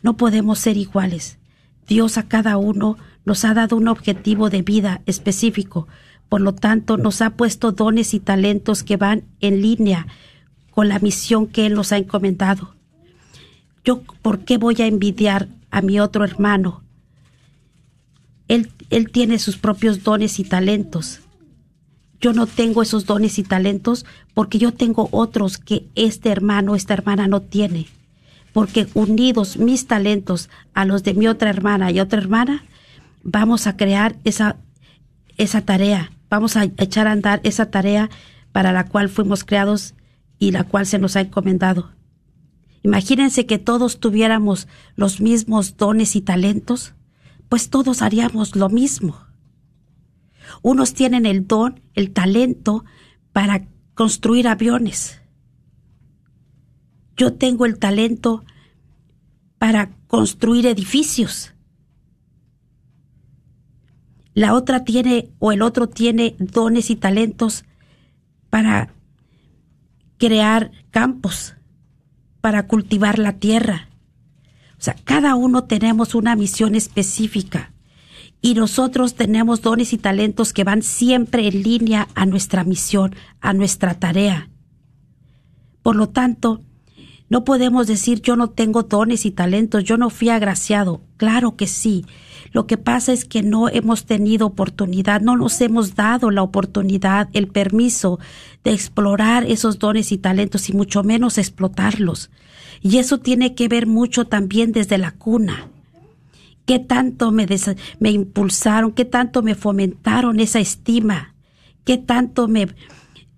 [0.00, 1.36] no podemos ser iguales.
[1.86, 5.88] Dios a cada uno nos ha dado un objetivo de vida específico,
[6.30, 10.06] por lo tanto, nos ha puesto dones y talentos que van en línea
[10.70, 12.74] con la misión que Él nos ha encomendado.
[13.84, 16.83] Yo, ¿por qué voy a envidiar a mi otro hermano?
[18.48, 21.20] Él, él tiene sus propios dones y talentos.
[22.20, 26.94] Yo no tengo esos dones y talentos porque yo tengo otros que este hermano, esta
[26.94, 27.86] hermana no tiene.
[28.52, 32.64] Porque unidos mis talentos a los de mi otra hermana y otra hermana,
[33.22, 34.56] vamos a crear esa,
[35.36, 38.10] esa tarea vamos a echar a andar esa tarea
[38.50, 39.94] para la cual fuimos creados
[40.40, 41.92] y la cual se nos ha encomendado.
[42.82, 46.92] Imagínense que todos tuviéramos los mismos dones y talentos,
[47.48, 49.18] pues todos haríamos lo mismo.
[50.62, 52.84] Unos tienen el don, el talento
[53.32, 55.20] para construir aviones.
[57.16, 58.44] Yo tengo el talento
[59.58, 61.54] para construir edificios
[64.34, 67.64] la otra tiene o el otro tiene dones y talentos
[68.50, 68.92] para
[70.18, 71.54] crear campos,
[72.40, 73.88] para cultivar la tierra.
[74.92, 77.72] Cada uno tenemos una misión específica
[78.42, 83.54] y nosotros tenemos dones y talentos que van siempre en línea a nuestra misión, a
[83.54, 84.50] nuestra tarea.
[85.82, 86.60] Por lo tanto,
[87.34, 91.00] no podemos decir yo no tengo dones y talentos, yo no fui agraciado.
[91.16, 92.06] Claro que sí,
[92.52, 97.28] lo que pasa es que no hemos tenido oportunidad, no nos hemos dado la oportunidad,
[97.32, 98.20] el permiso
[98.62, 102.30] de explorar esos dones y talentos y mucho menos explotarlos.
[102.80, 105.66] Y eso tiene que ver mucho también desde la cuna.
[106.66, 107.48] ¿Qué tanto me,
[107.98, 108.92] me impulsaron?
[108.92, 111.34] ¿Qué tanto me fomentaron esa estima?
[111.84, 112.68] ¿Qué tanto me,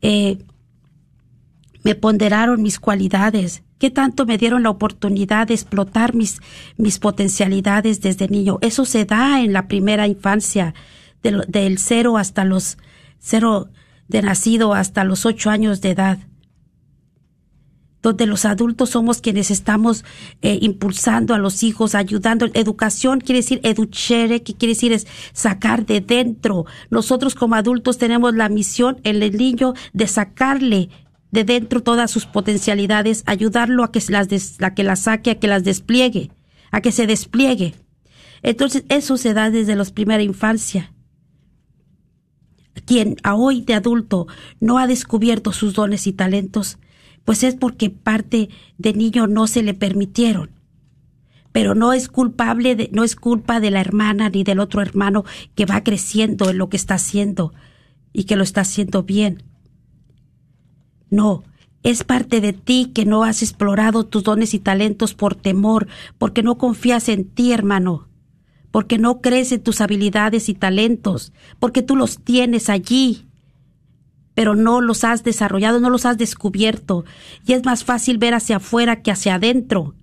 [0.02, 0.36] eh,
[1.86, 3.62] me ponderaron mis cualidades?
[3.78, 6.40] ¿Qué tanto me dieron la oportunidad de explotar mis,
[6.76, 8.58] mis potencialidades desde niño?
[8.60, 10.74] Eso se da en la primera infancia,
[11.22, 12.76] del, cero hasta los
[13.20, 13.68] cero
[14.08, 16.18] de nacido hasta los ocho años de edad
[18.02, 20.04] donde los adultos somos quienes estamos
[20.40, 22.46] eh, impulsando a los hijos, ayudando.
[22.54, 24.96] Educación quiere decir educhere, que quiere decir
[25.32, 26.66] sacar de dentro.
[26.88, 30.88] Nosotros como adultos tenemos la misión, en el niño, de sacarle
[31.36, 35.64] de dentro todas sus potencialidades, ayudarlo a que las, que las saque, a que las
[35.64, 36.30] despliegue,
[36.70, 37.74] a que se despliegue.
[38.42, 40.94] Entonces, eso se da desde la primera infancia.
[42.86, 44.26] Quien a hoy de adulto
[44.60, 46.78] no ha descubierto sus dones y talentos,
[47.26, 50.52] pues es porque parte de niño no se le permitieron.
[51.52, 55.66] Pero no es culpable, no es culpa de la hermana ni del otro hermano que
[55.66, 57.52] va creciendo en lo que está haciendo
[58.14, 59.42] y que lo está haciendo bien
[61.16, 61.42] no,
[61.82, 65.88] es parte de ti que no has explorado tus dones y talentos por temor,
[66.18, 68.08] porque no confías en ti, hermano,
[68.70, 73.26] porque no crees en tus habilidades y talentos, porque tú los tienes allí,
[74.34, 77.04] pero no los has desarrollado, no los has descubierto,
[77.46, 79.94] y es más fácil ver hacia afuera que hacia adentro.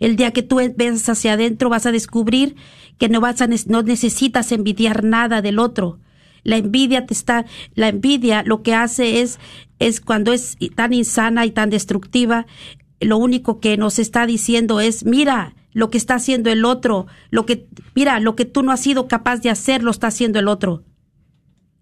[0.00, 2.56] El día que tú ves hacia adentro vas a descubrir
[2.98, 6.00] que no, vas a, no necesitas envidiar nada del otro,
[6.44, 7.44] la envidia te está,
[7.74, 9.38] la envidia lo que hace es,
[9.78, 12.46] es cuando es tan insana y tan destructiva,
[13.00, 17.46] lo único que nos está diciendo es, mira, lo que está haciendo el otro, lo
[17.46, 20.48] que, mira, lo que tú no has sido capaz de hacer, lo está haciendo el
[20.48, 20.82] otro.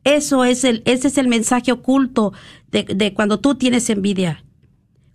[0.05, 2.33] Eso es el, ese es el mensaje oculto
[2.71, 4.45] de, de cuando tú tienes envidia.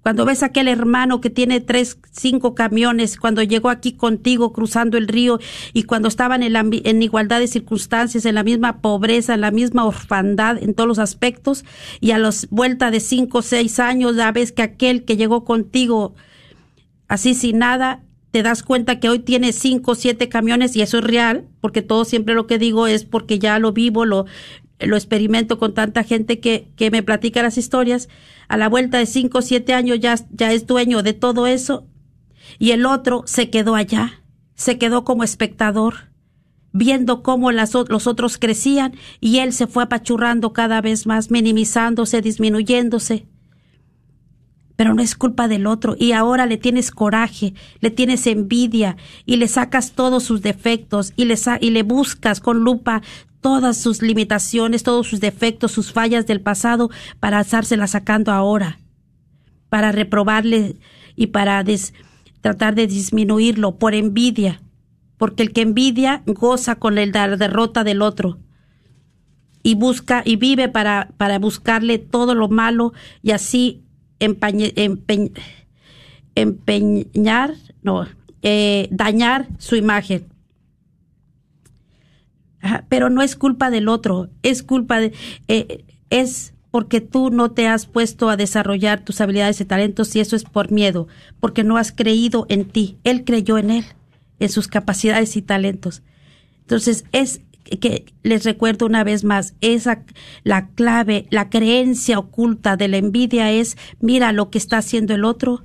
[0.04, 4.98] Cuando ves a aquel hermano que tiene tres, cinco camiones, cuando llegó aquí contigo cruzando
[4.98, 5.40] el río
[5.74, 9.86] y cuando estaban en, en, igualdad de circunstancias, en la misma pobreza, en la misma
[9.86, 11.66] orfandad, en todos los aspectos,
[12.00, 15.46] y a los vuelta de cinco o seis años ya ves que aquel que llegó
[15.46, 16.16] contigo
[17.08, 21.00] así sin nada, te das cuenta que hoy tiene cinco o siete camiones y eso
[21.00, 24.26] es real, porque todo siempre lo que digo es porque ya lo vivo, lo,
[24.86, 28.10] lo experimento con tanta gente que, que me platica las historias,
[28.48, 31.88] a la vuelta de cinco o siete años ya, ya es dueño de todo eso,
[32.60, 34.22] y el otro se quedó allá,
[34.56, 36.12] se quedó como espectador,
[36.74, 42.22] viendo cómo las, los otros crecían, y él se fue apachurrando cada vez más, minimizándose,
[42.22, 43.28] disminuyéndose.
[44.76, 49.36] Pero no es culpa del otro, y ahora le tienes coraje, le tienes envidia, y
[49.36, 53.02] le sacas todos sus defectos, y le, y le buscas con lupa
[53.42, 56.90] todas sus limitaciones, todos sus defectos, sus fallas del pasado,
[57.20, 58.80] para alzárselas sacando ahora,
[59.70, 60.78] para reprobarle
[61.16, 61.64] y para
[62.42, 64.62] tratar de disminuirlo por envidia,
[65.18, 68.40] porque el que envidia goza con la derrota del otro
[69.64, 73.84] y busca y vive para, para buscarle todo lo malo y así
[74.20, 74.64] empeñar,
[77.84, 78.08] no,
[78.42, 80.31] eh, dañar su imagen
[82.90, 85.14] pero no es culpa del otro, es culpa de,
[85.48, 90.22] eh, es porque tú no te has puesto a desarrollar tus habilidades y talentos y
[90.22, 91.08] eso es por miedo,
[91.40, 92.98] porque no has creído en ti.
[93.04, 93.86] Él creyó en él,
[94.40, 96.02] en sus capacidades y talentos.
[96.62, 97.42] Entonces es
[97.80, 100.04] que les recuerdo una vez más, esa
[100.44, 105.26] la clave, la creencia oculta de la envidia es mira lo que está haciendo el
[105.26, 105.64] otro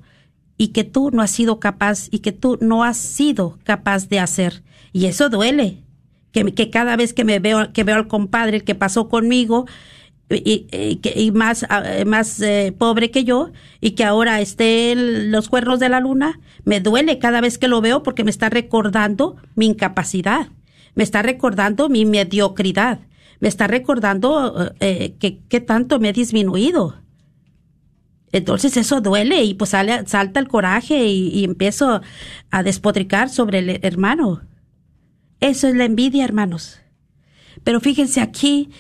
[0.59, 4.21] y que tú no has sido capaz y que tú no has sido capaz de
[4.21, 4.63] hacer.
[4.93, 5.83] Y eso duele,
[6.45, 9.67] que, cada vez que me veo, que veo al compadre, el que pasó conmigo,
[10.29, 10.67] y,
[11.15, 15.79] y, más, ah, más eh, pobre que yo y que ahora esté en los cuernos
[15.79, 19.67] de la luna, me duele cada vez que lo veo porque me está recordando mi
[19.67, 20.49] incapacidad,
[20.97, 23.01] me está recordando mi mediocridad,
[23.39, 26.97] me está recordando eh, que, que, tanto me he disminuido.
[28.33, 32.01] Entonces eso duele y pues sale, salta el coraje y, y empiezo
[32.51, 34.43] a despotricar sobre el hermano.
[35.41, 36.81] Eso es la envidia, hermanos.
[37.63, 38.71] Pero fíjense aquí,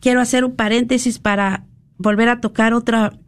[0.00, 1.66] quiero hacer un paréntesis para
[1.98, 3.18] volver a tocar otra,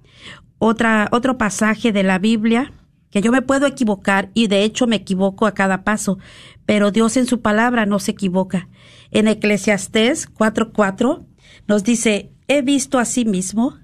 [0.58, 2.72] otra, otro pasaje de la Biblia,
[3.10, 6.18] que yo me puedo equivocar y de hecho me equivoco a cada paso,
[6.66, 8.68] pero Dios en su palabra no se equivoca.
[9.10, 11.24] En Eclesiastés 4:4
[11.66, 13.78] nos dice, he visto mismo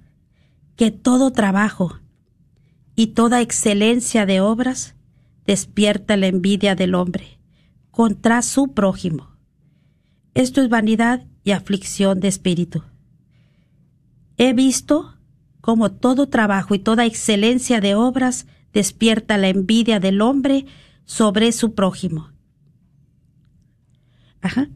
[0.77, 2.01] que todo trabajo
[2.95, 4.95] y toda excelencia de obras
[5.47, 7.34] despierta la envidia del hombre
[7.95, 9.31] contra su prójimo.
[10.35, 12.83] Esto es vanidad y aflicción de espíritu.
[14.37, 15.17] He visto
[15.61, 20.67] cómo todo trabajo y toda excelencia de obras despierta la envidia del hombre
[21.05, 22.31] sobre su prójimo.
[24.41, 24.69] Ajá.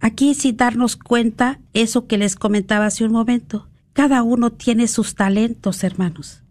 [0.00, 3.68] Aquí sin darnos cuenta eso que les comentaba hace un momento.
[3.92, 6.42] Cada uno tiene sus talentos, hermanos,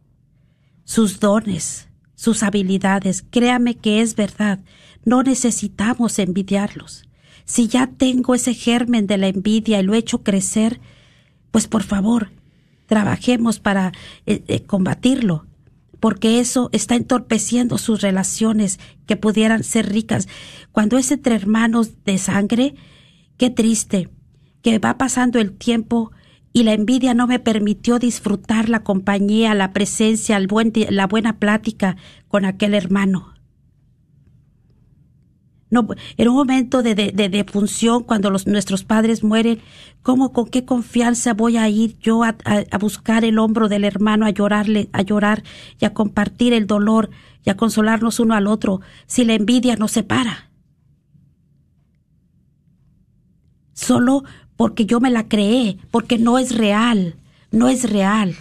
[0.83, 3.25] sus dones, sus habilidades.
[3.27, 4.59] Créame que es verdad.
[5.05, 7.03] No necesitamos envidiarlos.
[7.45, 10.79] Si ya tengo ese germen de la envidia y lo he hecho crecer,
[11.51, 12.31] pues por favor,
[12.85, 13.91] trabajemos para
[14.25, 15.45] eh, eh, combatirlo,
[15.99, 20.27] porque eso está entorpeciendo sus relaciones que pudieran ser ricas.
[20.71, 22.75] Cuando es entre hermanos de sangre,
[23.37, 24.09] qué triste,
[24.61, 26.11] que va pasando el tiempo
[26.53, 31.97] y la envidia no me permitió disfrutar la compañía, la presencia, la buena plática
[32.27, 33.33] con aquel hermano.
[35.71, 39.61] No, en un momento de, defunción, cuando nuestros padres mueren,
[40.01, 42.35] ¿cómo, con qué confianza voy a ir yo a,
[42.79, 45.43] buscar el hombro del hermano, a llorarle, a llorar
[45.79, 47.11] y a compartir el dolor
[47.45, 50.49] y a consolarnos uno al otro si la envidia nos separa?
[53.73, 54.23] Solo
[54.57, 57.15] porque yo me la creé, porque no es real,
[57.51, 58.35] no es real.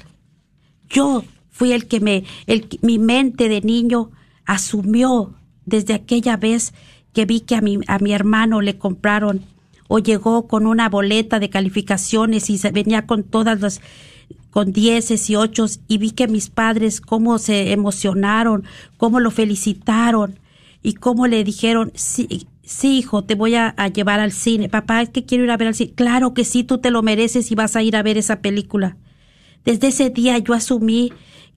[0.89, 4.11] Yo fui el que me, el, mi mente de niño
[4.47, 5.35] asumió
[5.66, 6.72] desde aquella vez
[7.19, 9.43] que vi que a mi, a mi hermano le compraron
[9.89, 13.81] o llegó con una boleta de calificaciones y se venía con todas las
[14.51, 18.62] con dieces y ochos y vi que mis padres cómo se emocionaron,
[18.99, 20.39] cómo lo felicitaron
[20.81, 24.69] y cómo le dijeron, sí, sí hijo, te voy a, a, llevar al cine.
[24.69, 25.95] Papá, es que quiero ir a ver al cine.
[25.97, 28.97] Claro que sí, tú te lo mereces y vas a ir a ver esa película.
[29.64, 31.12] Desde ese día yo asumí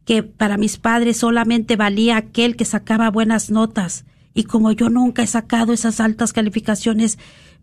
[0.05, 4.05] que para mis padres solamente valía aquel que sacaba buenas notas.
[4.33, 7.19] Y como yo nunca he sacado esas altas calificaciones,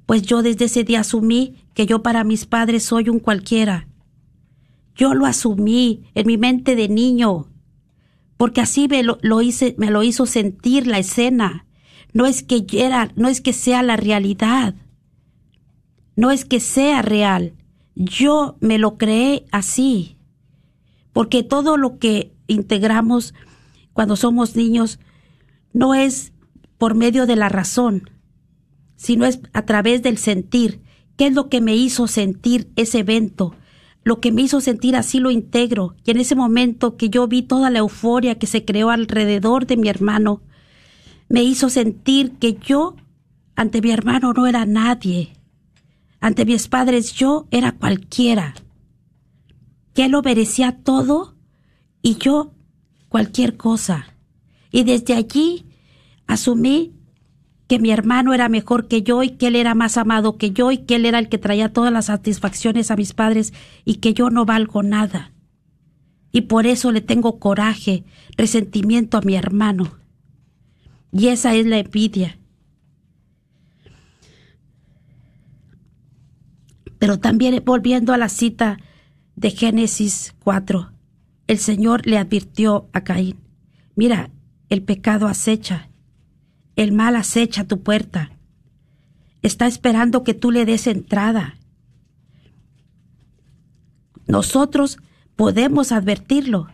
[0.07, 3.89] pues yo desde ese día asumí que yo para mis padres soy un cualquiera.
[4.95, 7.49] Yo lo asumí en mi mente de niño,
[8.37, 9.19] porque así me lo,
[9.77, 11.67] me lo hizo sentir la escena.
[12.13, 12.65] No es que
[13.17, 14.75] no es que sea la realidad.
[16.17, 17.55] No es que sea real.
[17.95, 20.17] Yo me lo creé así.
[21.13, 23.35] Porque todo lo que integramos
[23.93, 25.01] cuando somos niños
[25.73, 26.33] no es
[26.79, 28.11] por medio de la razón,
[28.97, 30.81] sino es a través del sentir.
[31.17, 33.55] ¿Qué es lo que me hizo sentir ese evento?
[34.05, 35.97] Lo que me hizo sentir así lo integro.
[36.05, 39.77] Y en ese momento que yo vi toda la euforia que se creó alrededor de
[39.77, 40.43] mi hermano,
[41.29, 42.97] me hizo sentir que yo
[43.57, 45.33] ante mi hermano no era nadie.
[46.21, 48.55] Ante mis padres yo era cualquiera.
[49.95, 51.35] Que él lo merecía todo
[52.03, 52.55] y yo
[53.09, 54.15] cualquier cosa.
[54.71, 55.68] Y desde allí
[56.29, 56.93] asumí
[57.67, 60.73] que mi hermano era mejor que yo y que él era más amado que yo
[60.73, 63.53] y que él era el que traía todas las satisfacciones a mis padres
[63.85, 65.33] y que yo no valgo nada.
[66.33, 68.05] Y por eso le tengo coraje,
[68.37, 69.99] resentimiento a mi hermano.
[71.13, 72.39] Y esa es la envidia.
[76.99, 78.79] Pero también volviendo a la cita
[79.37, 80.91] de Génesis 4,
[81.47, 83.37] el Señor le advirtió a Caín,
[83.95, 84.31] mira,
[84.69, 85.88] el pecado acecha
[86.79, 88.31] el mal acecha tu puerta.
[89.43, 91.57] Está esperando que tú le des entrada.
[94.29, 94.99] Nosotros
[95.35, 96.69] podemos advertirlo,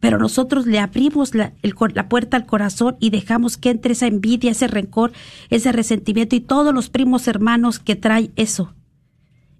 [0.00, 4.52] pero nosotros le abrimos la, la, puerta al corazón y dejamos que entre esa envidia,
[4.52, 5.12] ese rencor,
[5.50, 8.74] ese resentimiento y todos los primos hermanos que trae eso.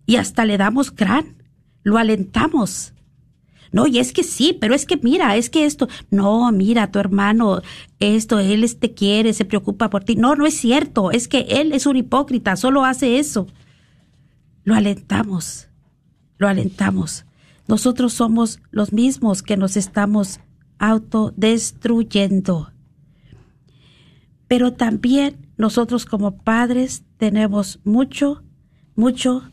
[0.07, 1.37] Y hasta le damos gran,
[1.83, 2.94] lo alentamos.
[3.75, 7.01] No, y es que sí, pero es que mira, es que esto, no, mira, tu
[7.01, 7.61] hermano,
[7.99, 10.15] esto, él te quiere, se preocupa por ti.
[10.15, 13.49] No, no es cierto, es que él es un hipócrita, solo hace eso.
[14.63, 15.67] Lo alentamos,
[16.39, 17.25] lo alentamos.
[17.67, 20.39] Nosotros somos los mismos que nos estamos
[20.79, 22.71] autodestruyendo.
[24.47, 28.45] Pero también nosotros como padres tenemos mucho,
[28.95, 29.51] mucho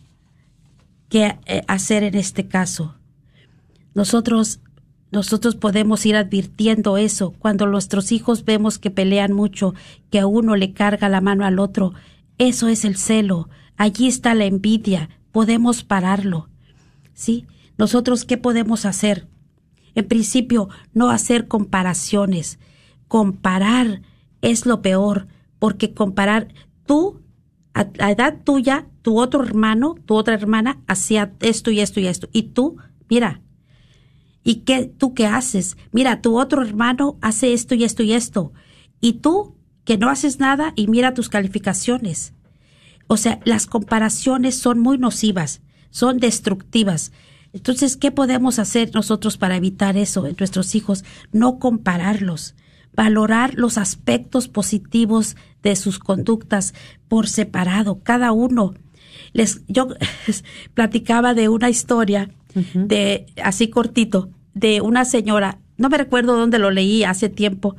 [1.09, 3.00] que eh, hacer en este caso.
[3.93, 4.61] Nosotros
[5.11, 9.73] nosotros podemos ir advirtiendo eso cuando nuestros hijos vemos que pelean mucho,
[10.09, 11.93] que a uno le carga la mano al otro.
[12.37, 13.49] Eso es el celo.
[13.75, 15.09] Allí está la envidia.
[15.33, 16.47] Podemos pararlo.
[17.13, 17.45] ¿Sí?
[17.77, 19.27] Nosotros, ¿qué podemos hacer?
[19.95, 22.57] En principio, no hacer comparaciones.
[23.09, 24.03] Comparar
[24.41, 25.27] es lo peor,
[25.59, 26.53] porque comparar
[26.85, 27.21] tú,
[27.73, 32.07] a la edad tuya, tu otro hermano, tu otra hermana, hacía esto y esto y
[32.07, 32.29] esto.
[32.31, 32.77] Y tú,
[33.09, 33.41] mira,
[34.43, 35.77] ¿Y qué tú qué haces?
[35.91, 38.53] Mira, tu otro hermano hace esto y esto y esto.
[38.99, 42.33] Y tú que no haces nada y mira tus calificaciones.
[43.07, 47.11] O sea, las comparaciones son muy nocivas, son destructivas.
[47.53, 51.03] Entonces, ¿qué podemos hacer nosotros para evitar eso en nuestros hijos?
[51.31, 52.55] No compararlos,
[52.95, 56.73] valorar los aspectos positivos de sus conductas
[57.07, 58.73] por separado, cada uno.
[59.33, 59.89] Les, yo
[60.73, 62.31] platicaba de una historia
[62.73, 67.75] de así cortito, de una señora, no me recuerdo dónde lo leí hace tiempo,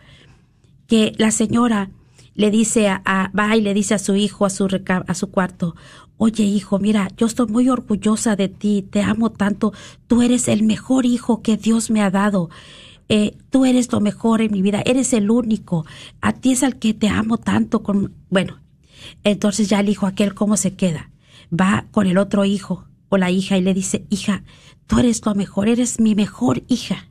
[0.87, 1.91] que la señora
[2.35, 5.75] le dice a, va y le dice a su hijo a su a su cuarto,
[6.17, 9.73] oye hijo, mira, yo estoy muy orgullosa de ti, te amo tanto,
[10.07, 12.51] tú eres el mejor hijo que Dios me ha dado.
[13.09, 15.85] Eh, tú eres lo mejor en mi vida, eres el único,
[16.23, 17.83] a ti es al que te amo tanto.
[17.83, 18.15] Con...
[18.31, 18.61] Bueno,
[19.25, 21.11] entonces ya el hijo aquel, ¿cómo se queda?
[21.53, 24.43] Va con el otro hijo o la hija y le dice, hija,
[24.87, 27.11] tú eres lo mejor, eres mi mejor hija.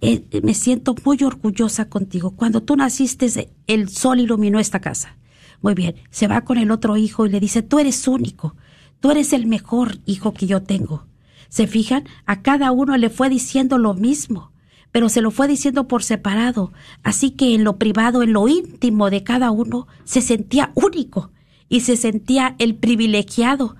[0.00, 2.30] Eh, me siento muy orgullosa contigo.
[2.30, 5.18] Cuando tú naciste, el sol iluminó esta casa.
[5.60, 8.56] Muy bien, se va con el otro hijo y le dice, tú eres único,
[9.00, 11.04] tú eres el mejor hijo que yo tengo.
[11.50, 12.04] ¿Se fijan?
[12.24, 14.52] A cada uno le fue diciendo lo mismo,
[14.92, 16.72] pero se lo fue diciendo por separado.
[17.02, 21.32] Así que en lo privado, en lo íntimo de cada uno, se sentía único
[21.68, 23.76] y se sentía el privilegiado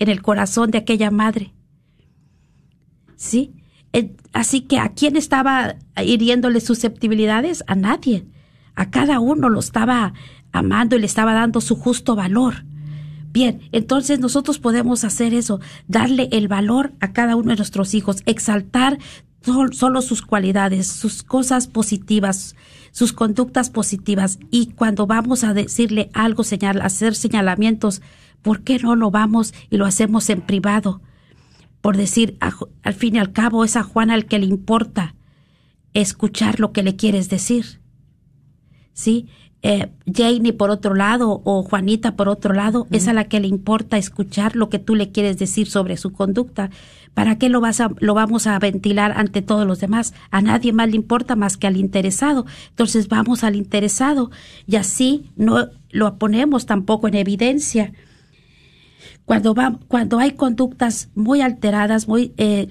[0.00, 1.54] en el corazón de aquella madre.
[3.14, 3.54] ¿Sí?
[4.32, 7.62] Así que a quién estaba hiriéndole susceptibilidades?
[7.68, 8.26] A nadie.
[8.74, 10.14] A cada uno lo estaba
[10.52, 12.64] amando y le estaba dando su justo valor.
[13.32, 18.22] Bien, entonces nosotros podemos hacer eso, darle el valor a cada uno de nuestros hijos,
[18.26, 18.98] exaltar
[19.72, 22.56] solo sus cualidades, sus cosas positivas,
[22.90, 24.38] sus conductas positivas.
[24.50, 28.02] Y cuando vamos a decirle algo, señal, hacer señalamientos,
[28.42, 31.00] ¿por qué no lo vamos y lo hacemos en privado?
[31.80, 35.14] Por decir, al fin y al cabo es a Juan al que le importa.
[35.92, 37.80] escuchar lo que le quieres decir.
[38.92, 39.26] ¿Sí?
[39.62, 43.48] Eh, Janie por otro lado o Juanita por otro lado, es a la que le
[43.48, 46.70] importa escuchar lo que tú le quieres decir sobre su conducta.
[47.12, 50.14] ¿Para qué lo, vas a, lo vamos a ventilar ante todos los demás?
[50.30, 52.46] A nadie más le importa más que al interesado.
[52.70, 54.30] Entonces vamos al interesado
[54.66, 57.92] y así no lo ponemos tampoco en evidencia.
[59.24, 62.68] Cuando, va, cuando hay conductas muy alteradas, muy eh,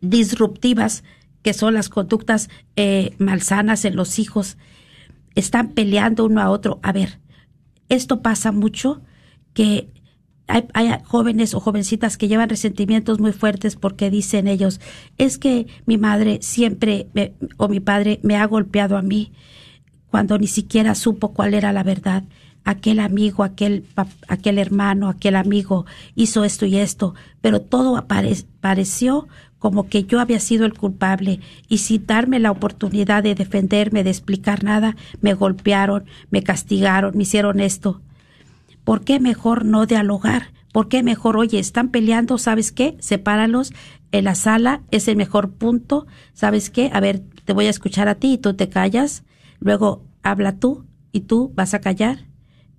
[0.00, 1.04] disruptivas,
[1.42, 4.58] que son las conductas eh, malsanas en los hijos,
[5.34, 6.80] están peleando uno a otro.
[6.82, 7.20] A ver,
[7.88, 9.02] esto pasa mucho
[9.54, 9.90] que
[10.48, 10.66] hay,
[11.04, 14.80] jóvenes o jovencitas que llevan resentimientos muy fuertes porque dicen ellos,
[15.18, 17.08] es que mi madre siempre
[17.58, 19.32] o mi padre me ha golpeado a mí
[20.10, 22.24] cuando ni siquiera supo cuál era la verdad.
[22.68, 23.86] Aquel amigo, aquel,
[24.28, 28.06] aquel hermano, aquel amigo hizo esto y esto, pero todo
[28.60, 29.26] pareció
[29.58, 34.10] como que yo había sido el culpable y sin darme la oportunidad de defenderme, de
[34.10, 38.02] explicar nada, me golpearon, me castigaron, me hicieron esto.
[38.84, 40.52] ¿Por qué mejor no dialogar?
[40.70, 42.98] ¿Por qué mejor, oye, están peleando, ¿sabes qué?
[43.00, 43.72] Sepáralos
[44.12, 46.90] en la sala, es el mejor punto, ¿sabes qué?
[46.92, 49.24] A ver, te voy a escuchar a ti y tú te callas,
[49.58, 52.27] luego habla tú y tú vas a callar.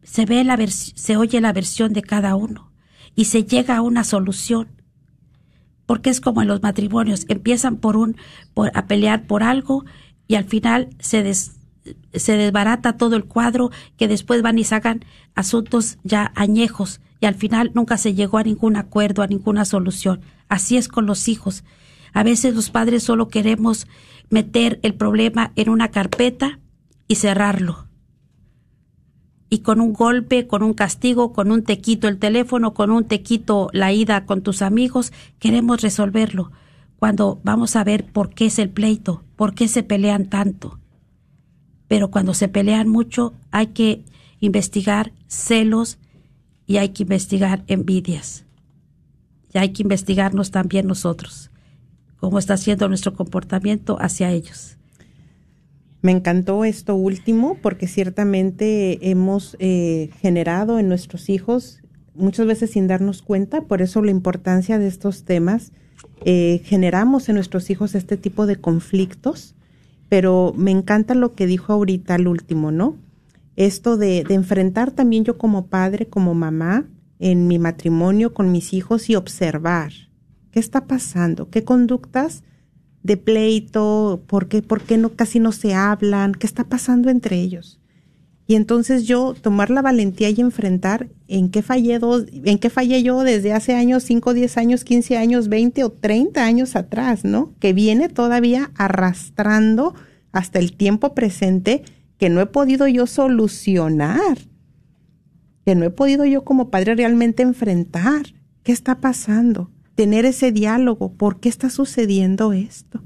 [0.03, 2.71] Se ve la se oye la versión de cada uno
[3.15, 4.79] y se llega a una solución
[5.85, 8.15] porque es como en los matrimonios, empiezan por un
[8.53, 9.85] por, a pelear por algo
[10.27, 15.97] y al final se se desbarata todo el cuadro que después van y sacan asuntos
[16.03, 20.21] ya añejos y al final nunca se llegó a ningún acuerdo, a ninguna solución.
[20.47, 21.63] Así es con los hijos.
[22.13, 23.87] A veces los padres solo queremos
[24.29, 26.59] meter el problema en una carpeta
[27.07, 27.88] y cerrarlo
[29.49, 33.05] y con un golpe, con un castigo, con un te quito el teléfono, con un
[33.05, 36.51] te quito la ida con tus amigos, queremos resolverlo.
[36.97, 40.79] Cuando vamos a ver por qué es el pleito, por qué se pelean tanto.
[41.87, 44.03] Pero cuando se pelean mucho hay que
[44.39, 45.97] investigar celos
[46.67, 48.45] y hay que investigar envidias.
[49.51, 51.49] Y hay que investigarnos también nosotros,
[52.17, 54.77] cómo está siendo nuestro comportamiento hacia ellos.
[56.01, 61.81] Me encantó esto último porque ciertamente hemos eh, generado en nuestros hijos,
[62.15, 65.73] muchas veces sin darnos cuenta, por eso la importancia de estos temas,
[66.23, 69.55] eh, generamos en nuestros hijos este tipo de conflictos,
[70.07, 72.95] pero me encanta lo que dijo ahorita el último, ¿no?
[73.57, 76.85] Esto de, de enfrentar también yo como padre, como mamá,
[77.19, 79.91] en mi matrimonio con mis hijos y observar
[80.51, 82.43] qué está pasando, qué conductas
[83.03, 87.37] de pleito, por qué, por qué no, casi no se hablan, qué está pasando entre
[87.37, 87.79] ellos.
[88.49, 93.03] Y entonces yo tomar la valentía y enfrentar en qué fallé dos, en qué fallé
[93.03, 97.53] yo desde hace años, 5, 10 años, 15 años, 20 o 30 años atrás, ¿no?
[97.59, 99.93] Que viene todavía arrastrando
[100.31, 101.83] hasta el tiempo presente
[102.17, 104.39] que no he podido yo solucionar,
[105.63, 108.33] que no he podido yo como padre realmente enfrentar.
[108.63, 109.69] ¿Qué está pasando?
[109.99, 113.01] Tener ese diálogo, ¿por qué está sucediendo esto?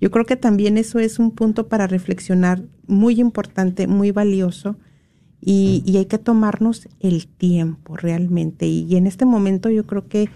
[0.00, 4.78] Yo creo que también eso es un punto para reflexionar muy importante, muy valioso,
[5.42, 8.66] y, hay que tomarnos el tiempo realmente.
[8.66, 10.30] Y, en este momento yo creo que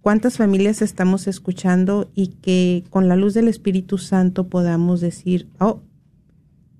[0.00, 5.82] cuántas familias estamos escuchando y que con la luz del Espíritu Santo podamos decir, oh,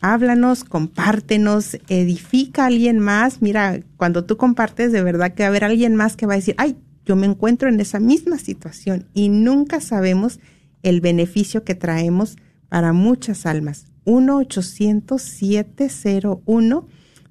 [0.00, 3.42] Háblanos, compártenos, edifica a alguien más.
[3.42, 6.38] Mira, cuando tú compartes, de verdad que va a haber alguien más que va a
[6.38, 10.40] decir, ay, yo me encuentro en esa misma situación y nunca sabemos
[10.82, 12.34] el beneficio que traemos
[12.68, 13.86] para muchas almas.
[14.04, 16.86] 1-800-701.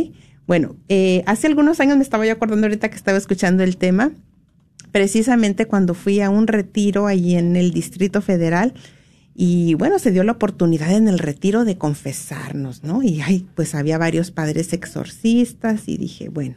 [0.46, 4.12] Bueno, eh, hace algunos años me estaba yo acordando ahorita que estaba escuchando el tema,
[4.90, 8.74] precisamente cuando fui a un retiro allí en el Distrito Federal
[9.34, 13.02] y bueno, se dio la oportunidad en el retiro de confesarnos, ¿no?
[13.02, 16.56] Y ay, pues había varios padres exorcistas y dije, bueno,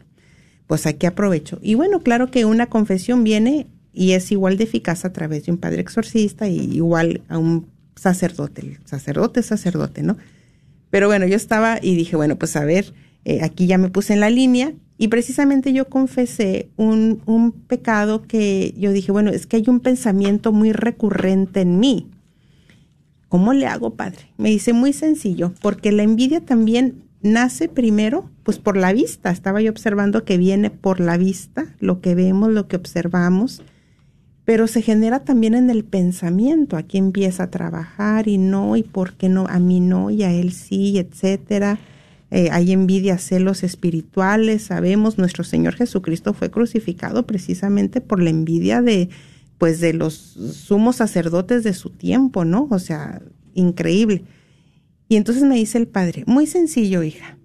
[0.74, 1.60] pues aquí aprovecho.
[1.62, 5.52] Y bueno, claro que una confesión viene y es igual de eficaz a través de
[5.52, 10.18] un padre exorcista y igual a un sacerdote, sacerdote, sacerdote, ¿no?
[10.90, 12.92] Pero bueno, yo estaba y dije, bueno, pues a ver,
[13.24, 18.24] eh, aquí ya me puse en la línea y precisamente yo confesé un, un pecado
[18.24, 22.10] que yo dije, bueno, es que hay un pensamiento muy recurrente en mí.
[23.30, 24.32] ¿Cómo le hago, padre?
[24.38, 29.32] Me dice muy sencillo, porque la envidia también nace primero, pues por la vista.
[29.32, 33.62] Estaba yo observando que viene por la vista, lo que vemos, lo que observamos,
[34.46, 36.78] pero se genera también en el pensamiento.
[36.78, 40.32] Aquí empieza a trabajar y no, y por qué no, a mí no, y a
[40.32, 41.80] él sí, etcétera.
[42.30, 44.64] Eh, hay envidia, celos espirituales.
[44.64, 49.10] Sabemos, nuestro Señor Jesucristo fue crucificado precisamente por la envidia de,
[49.58, 52.68] pues, de los sumos sacerdotes de su tiempo, ¿no?
[52.70, 53.22] O sea,
[53.54, 54.24] increíble.
[55.08, 57.38] Y entonces me dice el padre, muy sencillo, hija,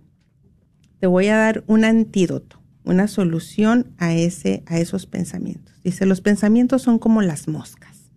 [1.00, 5.74] te voy a dar un antídoto, una solución a, ese, a esos pensamientos.
[5.82, 8.10] Dice, los pensamientos son como las moscas.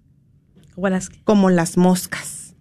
[0.75, 2.55] ¿Como las, como las moscas.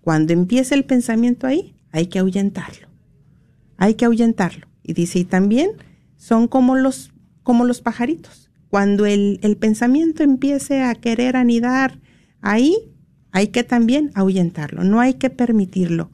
[0.00, 2.88] Cuando empieza el pensamiento ahí, hay que ahuyentarlo.
[3.76, 4.66] Hay que ahuyentarlo.
[4.82, 5.70] Y dice, y también
[6.16, 8.50] son como los, como los pajaritos.
[8.68, 12.00] Cuando el, el pensamiento empiece a querer anidar
[12.40, 12.76] ahí,
[13.30, 16.10] hay que también ahuyentarlo, no hay que permitirlo.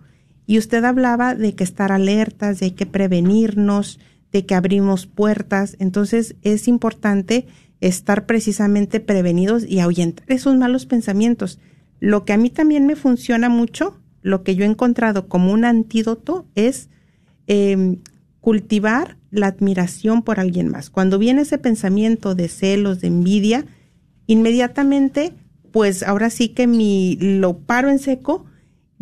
[0.47, 3.99] Y usted hablaba de que estar alertas, de que prevenirnos,
[4.33, 5.77] de que abrimos puertas.
[5.79, 7.47] Entonces es importante
[7.81, 11.59] estar precisamente prevenidos y ahuyentar esos malos pensamientos.
[12.01, 15.65] Lo que a mí también me funciona mucho, lo que yo he encontrado como un
[15.65, 16.89] antídoto es
[17.47, 17.99] em,
[18.41, 20.91] cultivar la admiración por alguien más.
[20.91, 23.65] Cuando viene ese pensamiento de celos, de envidia,
[24.27, 25.33] inmediatamente
[25.73, 28.47] pues ahora sí que mi, lo paro en seco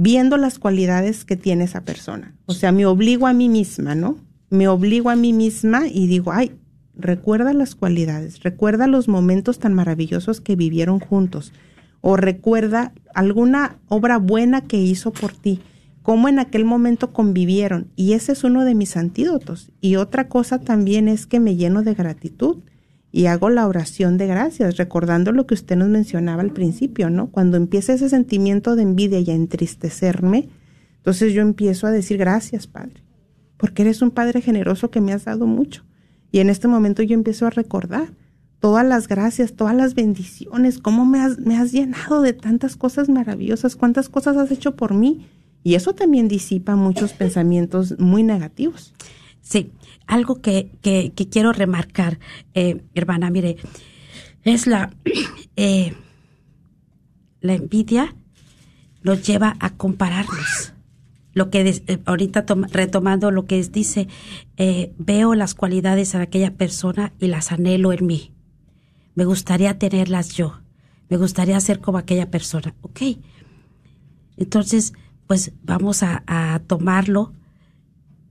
[0.03, 2.34] viendo las cualidades que tiene esa persona.
[2.46, 4.18] O sea, me obligo a mí misma, ¿no?
[4.50, 6.50] Me obligo a mí misma y digo, ay,
[6.96, 11.53] recuerda las cualidades, recuerda los momentos tan maravillosos que vivieron juntos,
[12.00, 15.61] o recuerda alguna obra buena que hizo por ti,
[16.03, 17.86] cómo en aquel momento convivieron.
[17.94, 19.70] Y ese es uno de mis antídotos.
[19.80, 22.57] Y otra cosa también es que me lleno de gratitud
[23.12, 27.28] y hago la oración de gracias, recordando lo que usted nos mencionaba al principio, ¿no?
[27.30, 30.48] Cuando empieza ese sentimiento de envidia y a entristecerme,
[30.96, 33.04] entonces yo empiezo a decir gracias, Padre,
[33.58, 35.84] porque eres un Padre generoso que me has dado mucho.
[36.32, 38.14] Y en este momento yo empiezo a recordar
[38.60, 43.10] todas las gracias, todas las bendiciones, cómo me has, me has llenado de tantas cosas
[43.10, 45.26] maravillosas, cuántas cosas has hecho por mí.
[45.62, 48.94] Y eso también disipa muchos pensamientos muy negativos.
[49.42, 49.70] Sí,
[50.07, 52.18] algo que, que, quiero remarcar,
[52.55, 53.57] eh, hermana, mire,
[54.44, 54.94] es la,
[55.57, 55.94] eh,
[57.40, 58.14] la envidia
[59.03, 60.74] nos lleva a compararnos.
[61.34, 64.07] Lo que eh, ahorita retomando lo que dice,
[64.98, 68.32] veo las cualidades de aquella persona y las anhelo en mí.
[69.14, 70.61] Me gustaría tenerlas yo.
[71.09, 72.74] Me gustaría ser como aquella persona.
[72.82, 73.00] Ok.
[74.36, 74.92] Entonces,
[75.26, 77.32] pues vamos a tomarlo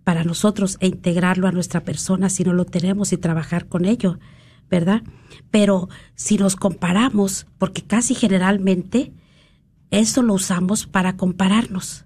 [0.03, 4.19] para nosotros e integrarlo a nuestra persona si no lo tenemos y trabajar con ello,
[4.69, 5.03] ¿verdad?
[5.51, 9.13] Pero si nos comparamos, porque casi generalmente
[9.91, 12.05] eso lo usamos para compararnos.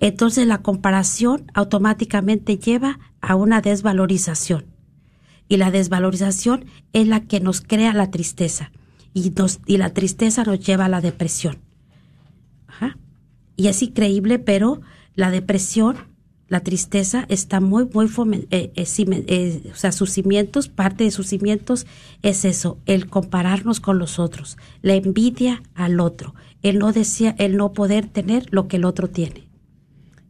[0.00, 4.66] Entonces la comparación automáticamente lleva a una desvalorización.
[5.48, 8.72] Y la desvalorización es la que nos crea la tristeza.
[9.12, 9.32] Y,
[9.66, 11.58] y la tristeza nos lleva a la depresión.
[13.56, 14.80] Y es increíble, pero
[15.14, 15.96] la depresión
[16.54, 18.06] la tristeza está muy, muy,
[18.52, 18.86] eh, eh,
[19.26, 21.84] eh, o sea, sus cimientos, parte de sus cimientos
[22.22, 27.56] es eso, el compararnos con los otros, la envidia al otro, el no, decía, el
[27.56, 29.48] no poder tener lo que el otro tiene.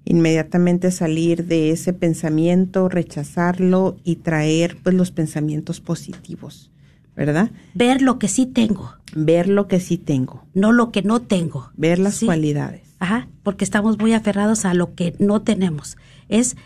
[0.06, 6.70] Inmediatamente salir de ese pensamiento, rechazarlo y traer pues los pensamientos positivos,
[7.14, 7.50] ¿verdad?
[7.74, 8.94] Ver lo que sí tengo.
[9.14, 10.46] Ver lo que sí tengo.
[10.54, 11.70] No lo que no tengo.
[11.76, 12.84] Ver las cualidades.
[12.99, 15.97] Ajá, porque estamos muy aferrados a lo que no tenemos.
[16.28, 16.57] Es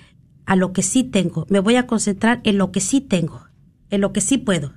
[0.47, 1.47] a lo que sí tengo.
[1.51, 3.47] Me voy a concentrar en lo que sí tengo,
[3.91, 4.73] en lo que sí puedo.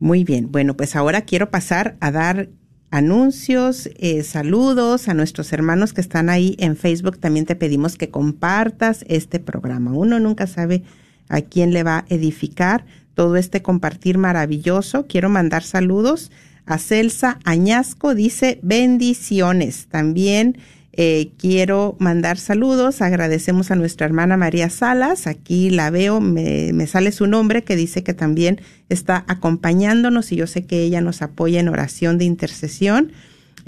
[0.00, 0.50] Muy bien.
[0.50, 2.48] Bueno, pues ahora quiero pasar a dar
[2.90, 7.18] anuncios, eh, saludos a nuestros hermanos que están ahí en Facebook.
[7.18, 9.92] También te pedimos que compartas este programa.
[9.92, 10.82] Uno nunca sabe
[11.28, 15.06] a quién le va a edificar todo este compartir maravilloso.
[15.06, 16.30] Quiero mandar saludos
[16.68, 19.86] a Celsa Añasco, dice bendiciones.
[19.86, 20.58] También
[20.92, 26.86] eh, quiero mandar saludos, agradecemos a nuestra hermana María Salas, aquí la veo, me, me,
[26.86, 31.22] sale su nombre que dice que también está acompañándonos y yo sé que ella nos
[31.22, 33.12] apoya en oración de intercesión.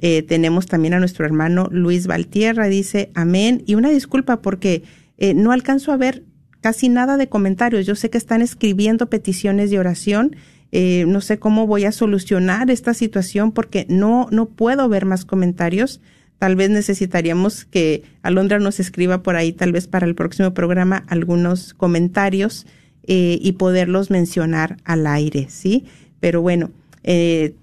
[0.03, 3.62] Eh, tenemos también a nuestro hermano Luis Valtierra, dice amén.
[3.66, 4.82] Y una disculpa porque
[5.18, 6.24] eh, no alcanzo a ver
[6.61, 7.86] casi nada de comentarios.
[7.86, 10.36] Yo sé que están escribiendo peticiones de oración.
[10.73, 15.25] Eh, no sé cómo voy a solucionar esta situación porque no, no puedo ver más
[15.25, 16.01] comentarios.
[16.39, 21.05] Tal vez necesitaríamos que Alondra nos escriba por ahí, tal vez para el próximo programa,
[21.09, 22.66] algunos comentarios
[23.07, 25.85] eh, y poderlos mencionar al aire, ¿sí?
[26.21, 26.71] Pero bueno,
[27.03, 27.55] eh,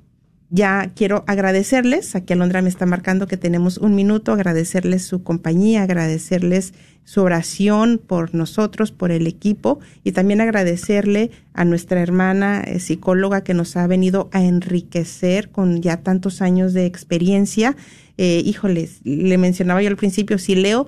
[0.49, 5.83] ya quiero agradecerles, aquí Alondra me está marcando que tenemos un minuto, agradecerles su compañía,
[5.83, 6.73] agradecerles
[7.03, 13.41] su oración por nosotros, por el equipo y también agradecerle a nuestra hermana eh, psicóloga
[13.41, 17.75] que nos ha venido a enriquecer con ya tantos años de experiencia.
[18.17, 20.87] Eh, híjoles, le mencionaba yo al principio, si leo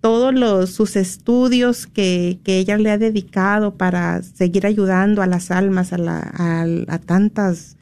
[0.00, 5.50] todos los, sus estudios que, que ella le ha dedicado para seguir ayudando a las
[5.50, 7.76] almas, a, la, a, a tantas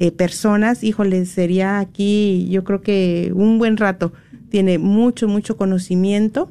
[0.00, 4.14] eh, personas, híjole, sería aquí yo creo que un buen rato.
[4.48, 6.50] Tiene mucho, mucho conocimiento,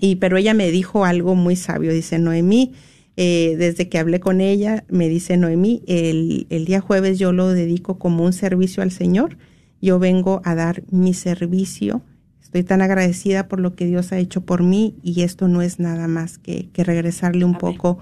[0.00, 2.72] y pero ella me dijo algo muy sabio, dice Noemí,
[3.16, 7.48] eh, desde que hablé con ella, me dice Noemí, el, el día jueves yo lo
[7.48, 9.36] dedico como un servicio al Señor,
[9.82, 12.00] yo vengo a dar mi servicio,
[12.42, 15.78] estoy tan agradecida por lo que Dios ha hecho por mí y esto no es
[15.78, 17.60] nada más que, que regresarle un Amén.
[17.60, 17.98] poco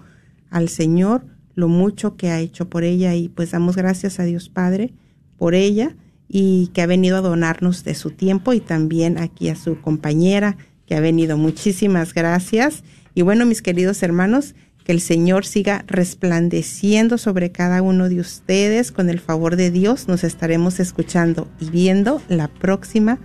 [0.48, 4.48] al Señor lo mucho que ha hecho por ella y pues damos gracias a Dios
[4.48, 4.92] Padre
[5.36, 5.96] por ella
[6.28, 10.56] y que ha venido a donarnos de su tiempo y también aquí a su compañera
[10.86, 11.36] que ha venido.
[11.36, 12.84] Muchísimas gracias.
[13.14, 18.92] Y bueno, mis queridos hermanos, que el Señor siga resplandeciendo sobre cada uno de ustedes.
[18.92, 23.18] Con el favor de Dios nos estaremos escuchando y viendo la próxima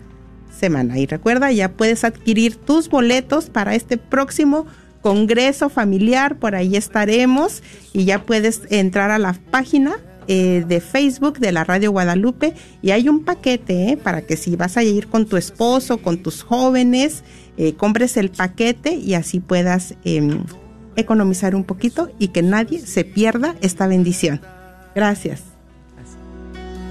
[0.56, 0.98] semana.
[0.98, 4.66] Y recuerda, ya puedes adquirir tus boletos para este próximo
[5.06, 7.62] congreso familiar, por ahí estaremos
[7.94, 9.98] y ya puedes entrar a la página
[10.28, 14.56] eh, de Facebook de la Radio Guadalupe y hay un paquete eh, para que si
[14.56, 17.24] vas a ir con tu esposo, con tus jóvenes,
[17.56, 20.44] eh, compres el paquete y así puedas em,
[20.96, 24.42] economizar un poquito y que nadie se pierda esta bendición.
[24.96, 25.44] Gracias.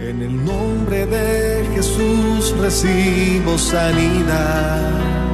[0.01, 5.34] En el nombre de Jesús recibo sanidad.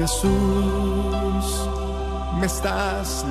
[0.00, 1.68] Jesús,
[2.40, 3.26] me estás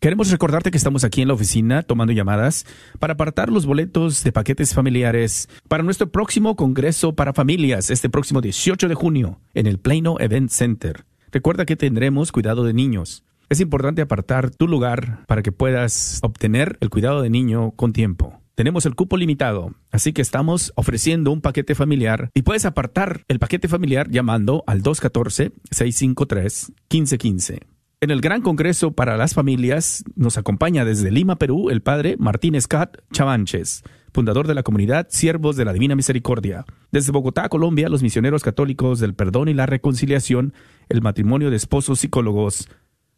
[0.00, 2.66] Queremos recordarte que estamos aquí en la oficina tomando llamadas
[2.98, 8.40] para apartar los boletos de paquetes familiares para nuestro próximo Congreso para Familias este próximo
[8.40, 11.04] 18 de junio en el Plano Event Center.
[11.30, 13.22] Recuerda que tendremos cuidado de niños.
[13.48, 18.39] Es importante apartar tu lugar para que puedas obtener el cuidado de niño con tiempo.
[18.60, 23.38] Tenemos el cupo limitado, así que estamos ofreciendo un paquete familiar y puedes apartar el
[23.38, 27.60] paquete familiar llamando al 214-653-1515.
[28.02, 32.60] En el Gran Congreso para las Familias nos acompaña desde Lima, Perú, el padre Martín
[32.60, 33.82] Scott Chavanches,
[34.12, 36.66] fundador de la comunidad Siervos de la Divina Misericordia.
[36.92, 40.52] Desde Bogotá, Colombia, los misioneros católicos del perdón y la reconciliación,
[40.90, 42.68] el matrimonio de esposos psicólogos,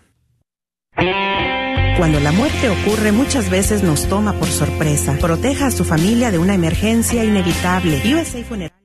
[1.97, 5.17] Cuando la muerte ocurre muchas veces nos toma por sorpresa.
[5.21, 8.01] Proteja a su familia de una emergencia inevitable.
[8.13, 8.84] USA Funeral